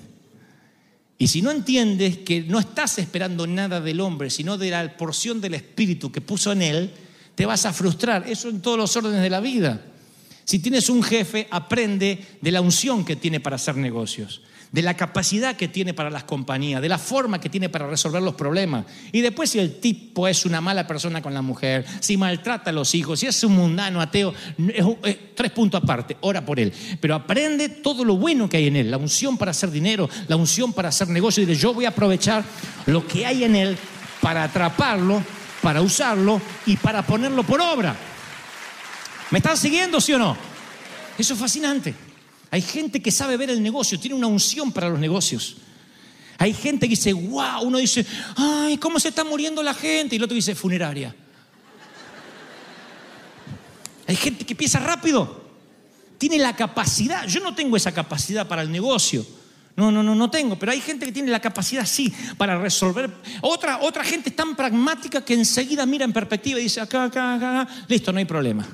Y 1.18 1.28
si 1.28 1.42
no 1.42 1.52
entiendes 1.52 2.18
que 2.18 2.42
no 2.42 2.60
estás 2.60 3.00
esperando 3.00 3.48
nada 3.48 3.80
del 3.80 4.02
hombre, 4.02 4.30
sino 4.30 4.58
de 4.58 4.70
la 4.70 4.98
porción 4.98 5.40
del 5.40 5.54
espíritu 5.54 6.12
que 6.12 6.22
puso 6.22 6.52
en 6.52 6.62
él, 6.62 6.92
te 7.36 7.46
vas 7.46 7.66
a 7.66 7.74
frustrar. 7.74 8.26
Eso 8.28 8.50
en 8.50 8.62
todos 8.62 8.78
los 8.78 8.96
órdenes 8.96 9.22
de 9.22 9.30
la 9.30 9.40
vida. 9.40 9.82
Si 10.44 10.60
tienes 10.60 10.90
un 10.90 11.02
jefe, 11.02 11.48
aprende 11.50 12.24
de 12.40 12.52
la 12.52 12.62
unción 12.62 13.04
que 13.04 13.16
tiene 13.16 13.40
para 13.40 13.56
hacer 13.56 13.78
negocios, 13.78 14.42
de 14.76 14.82
la 14.82 14.94
capacidad 14.94 15.56
que 15.56 15.70
tiene 15.70 15.94
para 15.94 16.10
las 16.10 16.26
compañías, 16.26 16.82
de 16.82 16.90
la 16.90 16.98
forma 16.98 17.40
que 17.40 17.48
tiene 17.48 17.70
para 17.70 17.88
resolver 17.88 18.22
los 18.22 18.36
problemas. 18.36 18.86
Y 19.14 19.22
después 19.22 19.50
si 19.50 19.58
el 19.58 19.80
tipo 19.80 20.28
es 20.28 20.46
una 20.46 20.60
mala 20.60 20.86
persona 20.86 21.22
con 21.22 21.34
la 21.34 21.42
mujer, 21.42 21.86
si 22.02 22.18
maltrata 22.18 22.72
a 22.72 22.74
los 22.74 22.94
hijos, 22.94 23.22
si 23.22 23.26
es 23.26 23.42
un 23.46 23.56
mundano 23.56 24.02
ateo, 24.02 24.34
es 24.58 24.86
es 25.04 25.18
tres 25.34 25.52
puntos 25.52 25.82
aparte, 25.82 26.18
ora 26.20 26.46
por 26.46 26.60
él. 26.60 26.74
Pero 27.00 27.16
aprende 27.16 27.70
todo 27.70 28.04
lo 28.04 28.18
bueno 28.18 28.50
que 28.50 28.58
hay 28.58 28.68
en 28.68 28.76
él, 28.76 28.92
la 28.92 28.98
unción 28.98 29.38
para 29.38 29.52
hacer 29.52 29.72
dinero, 29.72 30.10
la 30.28 30.36
unción 30.36 30.74
para 30.74 30.90
hacer 30.90 31.08
negocio. 31.08 31.50
Y 31.50 31.56
yo 31.56 31.74
voy 31.74 31.86
a 31.86 31.90
aprovechar 31.90 32.44
lo 32.86 33.08
que 33.08 33.26
hay 33.26 33.46
en 33.46 33.56
él 33.56 33.78
para 34.20 34.44
atraparlo, 34.44 35.24
para 35.62 35.82
usarlo 35.82 36.42
y 36.66 36.76
para 36.76 37.02
ponerlo 37.02 37.44
por 37.44 37.62
obra. 37.62 37.96
¿Me 39.32 39.38
están 39.38 39.56
siguiendo, 39.56 40.02
sí 40.02 40.12
o 40.12 40.20
no? 40.20 40.36
Eso 41.18 41.34
es 41.34 41.40
fascinante. 41.40 41.96
Hay 42.56 42.62
gente 42.62 43.02
que 43.02 43.12
sabe 43.12 43.36
ver 43.36 43.50
el 43.50 43.62
negocio, 43.62 44.00
tiene 44.00 44.16
una 44.16 44.28
unción 44.28 44.72
para 44.72 44.88
los 44.88 44.98
negocios. 44.98 45.58
Hay 46.38 46.54
gente 46.54 46.86
que 46.86 46.92
dice, 46.92 47.12
wow, 47.12 47.62
uno 47.64 47.80
dice, 47.80 48.06
ay, 48.38 48.78
¿cómo 48.78 48.98
se 48.98 49.10
está 49.10 49.26
muriendo 49.26 49.62
la 49.62 49.74
gente? 49.74 50.16
Y 50.16 50.20
el 50.20 50.24
otro 50.24 50.36
dice, 50.36 50.56
funeraria. 50.56 51.14
Hay 54.08 54.16
gente 54.16 54.46
que 54.46 54.56
piensa 54.56 54.80
rápido, 54.80 55.44
tiene 56.18 56.40
la 56.40 56.56
capacidad. 56.56 57.28
Yo 57.28 57.42
no 57.42 57.54
tengo 57.54 57.76
esa 57.76 57.94
capacidad 57.94 58.48
para 58.48 58.62
el 58.62 58.72
negocio. 58.72 59.26
No, 59.76 59.92
no, 59.92 60.02
no, 60.02 60.16
no 60.16 60.32
tengo. 60.32 60.58
Pero 60.58 60.72
hay 60.72 60.80
gente 60.80 61.06
que 61.06 61.12
tiene 61.12 61.32
la 61.32 61.42
capacidad, 61.42 61.86
sí, 61.86 62.14
para 62.38 62.58
resolver. 62.58 63.12
Otra, 63.42 63.82
otra 63.82 64.06
gente 64.06 64.30
es 64.30 64.36
tan 64.38 64.56
pragmática 64.56 65.26
que 65.26 65.34
enseguida 65.34 65.86
mira 65.86 66.06
en 66.06 66.14
perspectiva 66.14 66.58
y 66.62 66.64
dice, 66.64 66.80
acá, 66.80 67.04
acá, 67.04 67.34
acá, 67.34 67.68
listo, 67.90 68.14
no 68.14 68.20
hay 68.20 68.24
problema. 68.24 68.66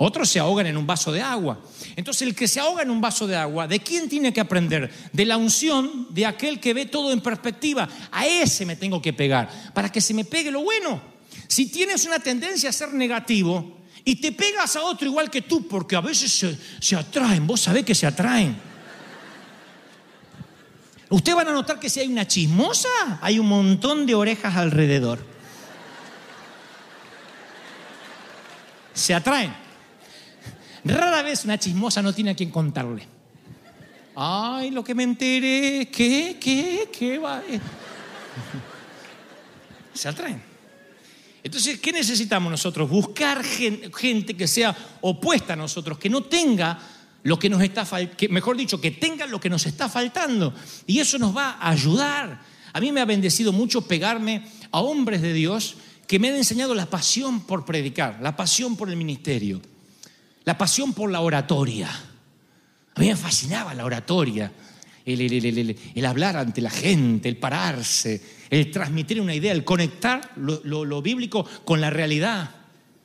Otros 0.00 0.28
se 0.28 0.38
ahogan 0.38 0.68
en 0.68 0.76
un 0.76 0.86
vaso 0.86 1.10
de 1.10 1.20
agua. 1.20 1.60
Entonces, 1.96 2.22
el 2.22 2.34
que 2.34 2.46
se 2.46 2.60
ahoga 2.60 2.82
en 2.82 2.90
un 2.90 3.00
vaso 3.00 3.26
de 3.26 3.34
agua, 3.34 3.66
¿de 3.66 3.80
quién 3.80 4.08
tiene 4.08 4.32
que 4.32 4.40
aprender? 4.40 4.92
De 5.12 5.24
la 5.24 5.36
unción 5.36 6.06
de 6.10 6.24
aquel 6.24 6.60
que 6.60 6.72
ve 6.72 6.86
todo 6.86 7.12
en 7.12 7.20
perspectiva. 7.20 7.88
A 8.12 8.24
ese 8.24 8.64
me 8.64 8.76
tengo 8.76 9.02
que 9.02 9.12
pegar, 9.12 9.72
para 9.74 9.90
que 9.90 10.00
se 10.00 10.14
me 10.14 10.24
pegue 10.24 10.52
lo 10.52 10.62
bueno. 10.62 11.02
Si 11.48 11.66
tienes 11.66 12.06
una 12.06 12.20
tendencia 12.20 12.70
a 12.70 12.72
ser 12.72 12.94
negativo 12.94 13.76
y 14.04 14.16
te 14.16 14.30
pegas 14.30 14.76
a 14.76 14.82
otro 14.82 15.08
igual 15.08 15.30
que 15.30 15.42
tú, 15.42 15.66
porque 15.66 15.96
a 15.96 16.00
veces 16.00 16.46
se, 16.80 16.94
atraen, 16.94 17.44
vos 17.44 17.60
sabés 17.60 17.84
que 17.84 17.94
se 17.96 18.06
atraen. 18.06 18.56
Ustedes 21.10 21.34
van 21.34 21.48
a 21.48 21.52
notar 21.52 21.80
que 21.80 21.90
si 21.90 21.98
hay 21.98 22.06
una 22.06 22.28
chismosa, 22.28 23.18
hay 23.20 23.40
un 23.40 23.48
montón 23.48 24.06
de 24.06 24.14
orejas 24.14 24.54
alrededor. 24.56 25.18
Se 28.94 29.12
atraen. 29.12 29.67
Rara 30.88 31.22
vez 31.22 31.44
una 31.44 31.58
chismosa 31.58 32.02
no 32.02 32.12
tiene 32.12 32.30
a 32.30 32.34
quien 32.34 32.50
contarle. 32.50 33.06
Ay, 34.16 34.70
lo 34.70 34.82
que 34.82 34.94
me 34.94 35.04
enteré, 35.04 35.88
¿qué? 35.92 36.38
¿Qué? 36.40 36.88
¿Qué 36.92 37.18
va? 37.18 37.42
Se 39.94 40.08
atraen. 40.08 40.42
Entonces, 41.42 41.78
¿qué 41.78 41.92
necesitamos 41.92 42.50
nosotros? 42.50 42.90
Buscar 42.90 43.44
gente 43.44 44.34
que 44.36 44.48
sea 44.48 44.76
opuesta 45.02 45.52
a 45.52 45.56
nosotros, 45.56 45.98
que 45.98 46.10
no 46.10 46.22
tenga 46.24 46.78
lo 47.22 47.38
que 47.38 47.48
nos 47.48 47.62
está 47.62 47.84
faltando, 47.84 48.16
mejor 48.30 48.56
dicho, 48.56 48.80
que 48.80 48.90
tenga 48.90 49.26
lo 49.26 49.40
que 49.40 49.50
nos 49.50 49.66
está 49.66 49.88
faltando. 49.88 50.52
Y 50.86 50.98
eso 50.98 51.18
nos 51.18 51.36
va 51.36 51.58
a 51.60 51.70
ayudar. 51.70 52.40
A 52.72 52.80
mí 52.80 52.92
me 52.92 53.00
ha 53.00 53.04
bendecido 53.04 53.52
mucho 53.52 53.82
pegarme 53.82 54.44
a 54.70 54.80
hombres 54.80 55.22
de 55.22 55.32
Dios 55.32 55.76
que 56.06 56.18
me 56.18 56.28
han 56.28 56.36
enseñado 56.36 56.74
la 56.74 56.86
pasión 56.86 57.40
por 57.40 57.64
predicar, 57.64 58.18
la 58.20 58.36
pasión 58.36 58.76
por 58.76 58.88
el 58.88 58.96
ministerio. 58.96 59.60
La 60.48 60.56
pasión 60.56 60.94
por 60.94 61.10
la 61.10 61.20
oratoria. 61.20 61.90
A 61.90 63.00
mí 63.00 63.08
me 63.08 63.16
fascinaba 63.16 63.74
la 63.74 63.84
oratoria. 63.84 64.50
El, 65.04 66.06
hablar 66.06 66.38
ante 66.38 66.62
la 66.62 66.70
gente, 66.70 67.28
el 67.28 67.36
pararse, 67.36 68.22
el 68.48 68.70
transmitir 68.70 69.20
una 69.20 69.34
idea, 69.34 69.52
el 69.52 69.62
conectar 69.62 70.32
lo, 70.36 71.02
bíblico 71.02 71.44
con 71.66 71.82
la 71.82 71.90
realidad. 71.90 72.48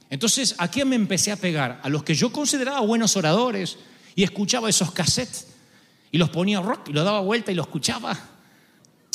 Entonces, 0.09 0.55
¿a 0.57 0.69
quién 0.69 0.87
me 0.87 0.95
empecé 0.95 1.33
a 1.33 1.35
pegar? 1.35 1.81
A 1.83 1.89
los 1.89 2.05
que 2.05 2.15
yo 2.15 2.31
consideraba 2.31 2.79
buenos 2.79 3.17
oradores 3.17 3.77
y 4.15 4.23
escuchaba 4.23 4.69
esos 4.69 4.93
cassettes 4.93 5.47
y 6.13 6.19
los 6.19 6.29
ponía 6.29 6.61
rock 6.61 6.87
y 6.87 6.93
los 6.93 7.03
daba 7.03 7.19
vuelta 7.19 7.51
y 7.51 7.55
los 7.55 7.65
escuchaba. 7.65 8.17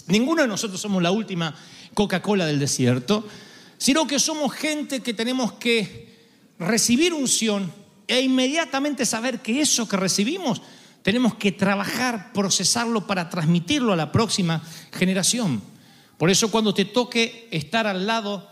Ninguno 0.08 0.42
de 0.42 0.48
nosotros 0.48 0.78
somos 0.78 1.02
la 1.02 1.12
última 1.12 1.54
Coca-Cola 1.94 2.44
del 2.44 2.58
desierto, 2.58 3.26
sino 3.78 4.06
que 4.06 4.18
somos 4.18 4.52
gente 4.52 5.00
que 5.00 5.14
tenemos 5.14 5.52
que 5.52 6.14
recibir 6.58 7.14
unción 7.14 7.77
e 8.08 8.20
inmediatamente 8.20 9.06
saber 9.06 9.40
que 9.40 9.60
eso 9.60 9.86
que 9.86 9.96
recibimos 9.96 10.62
tenemos 11.02 11.36
que 11.36 11.52
trabajar, 11.52 12.32
procesarlo 12.32 13.06
para 13.06 13.30
transmitirlo 13.30 13.92
a 13.92 13.96
la 13.96 14.10
próxima 14.10 14.62
generación. 14.92 15.62
Por 16.16 16.30
eso 16.30 16.50
cuando 16.50 16.74
te 16.74 16.84
toque 16.84 17.48
estar 17.50 17.86
al 17.86 18.06
lado 18.06 18.50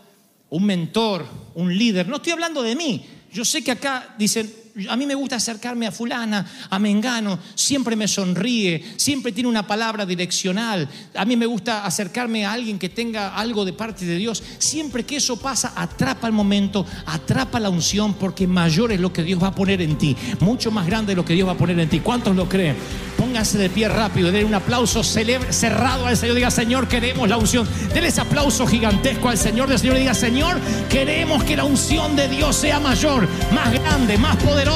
un 0.49 0.65
mentor, 0.65 1.25
un 1.55 1.77
líder, 1.77 2.07
no 2.07 2.15
estoy 2.15 2.31
hablando 2.31 2.63
de 2.63 2.75
mí, 2.75 3.05
yo 3.33 3.43
sé 3.43 3.63
que 3.63 3.71
acá 3.71 4.15
dicen, 4.17 4.51
a 4.89 4.95
mí 4.95 5.05
me 5.07 5.15
gusta 5.15 5.37
acercarme 5.37 5.87
a 5.87 5.91
fulana, 5.91 6.45
a 6.69 6.77
Mengano, 6.77 7.39
siempre 7.55 7.95
me 7.95 8.07
sonríe, 8.07 8.83
siempre 8.95 9.31
tiene 9.31 9.49
una 9.49 9.65
palabra 9.65 10.05
direccional. 10.05 10.87
A 11.15 11.25
mí 11.25 11.35
me 11.35 11.47
gusta 11.47 11.83
acercarme 11.83 12.45
a 12.45 12.51
alguien 12.51 12.77
que 12.77 12.89
tenga 12.89 13.35
algo 13.35 13.65
de 13.65 13.73
parte 13.73 14.05
de 14.05 14.17
Dios. 14.17 14.43
Siempre 14.59 15.03
que 15.03 15.15
eso 15.15 15.39
pasa, 15.39 15.73
atrapa 15.75 16.27
el 16.27 16.33
momento, 16.33 16.85
atrapa 17.07 17.59
la 17.59 17.69
unción, 17.69 18.13
porque 18.13 18.45
mayor 18.45 18.91
es 18.91 18.99
lo 18.99 19.11
que 19.11 19.23
Dios 19.23 19.41
va 19.41 19.47
a 19.47 19.55
poner 19.55 19.81
en 19.81 19.97
ti, 19.97 20.15
mucho 20.41 20.69
más 20.69 20.85
grande 20.85 21.13
es 21.13 21.17
lo 21.17 21.25
que 21.25 21.33
Dios 21.33 21.47
va 21.47 21.53
a 21.53 21.57
poner 21.57 21.79
en 21.79 21.89
ti. 21.89 21.99
¿Cuántos 21.99 22.35
lo 22.35 22.47
creen? 22.47 22.75
Pónganse 23.17 23.57
de 23.57 23.71
pie 23.71 23.89
rápido, 23.89 24.31
denle 24.31 24.45
un 24.45 24.53
aplauso 24.53 25.03
cerrado 25.03 26.05
al 26.05 26.15
Señor. 26.15 26.35
Diga, 26.35 26.51
Señor, 26.51 26.87
queremos 26.87 27.27
la 27.27 27.37
unción. 27.37 27.67
Denle 27.93 28.09
ese 28.09 28.21
aplauso 28.21 28.67
gigantesco 28.67 29.29
al 29.29 29.39
Señor 29.39 29.69
del 29.69 29.79
Señor. 29.79 29.97
Diga, 29.97 30.13
Señor, 30.13 30.59
queremos 30.87 31.43
que 31.43 31.57
la 31.57 31.63
unción 31.63 32.15
de 32.15 32.27
Dios 32.27 32.55
sea 32.55 32.79
mayor, 32.79 33.27
más 33.51 33.73
grande, 33.73 34.19
más 34.19 34.35
poderosa 34.35 34.66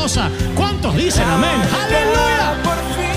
¿Cuántos 0.55 0.95
dicen 0.95 1.27
amén? 1.29 1.61
Aleluya. 1.85 3.10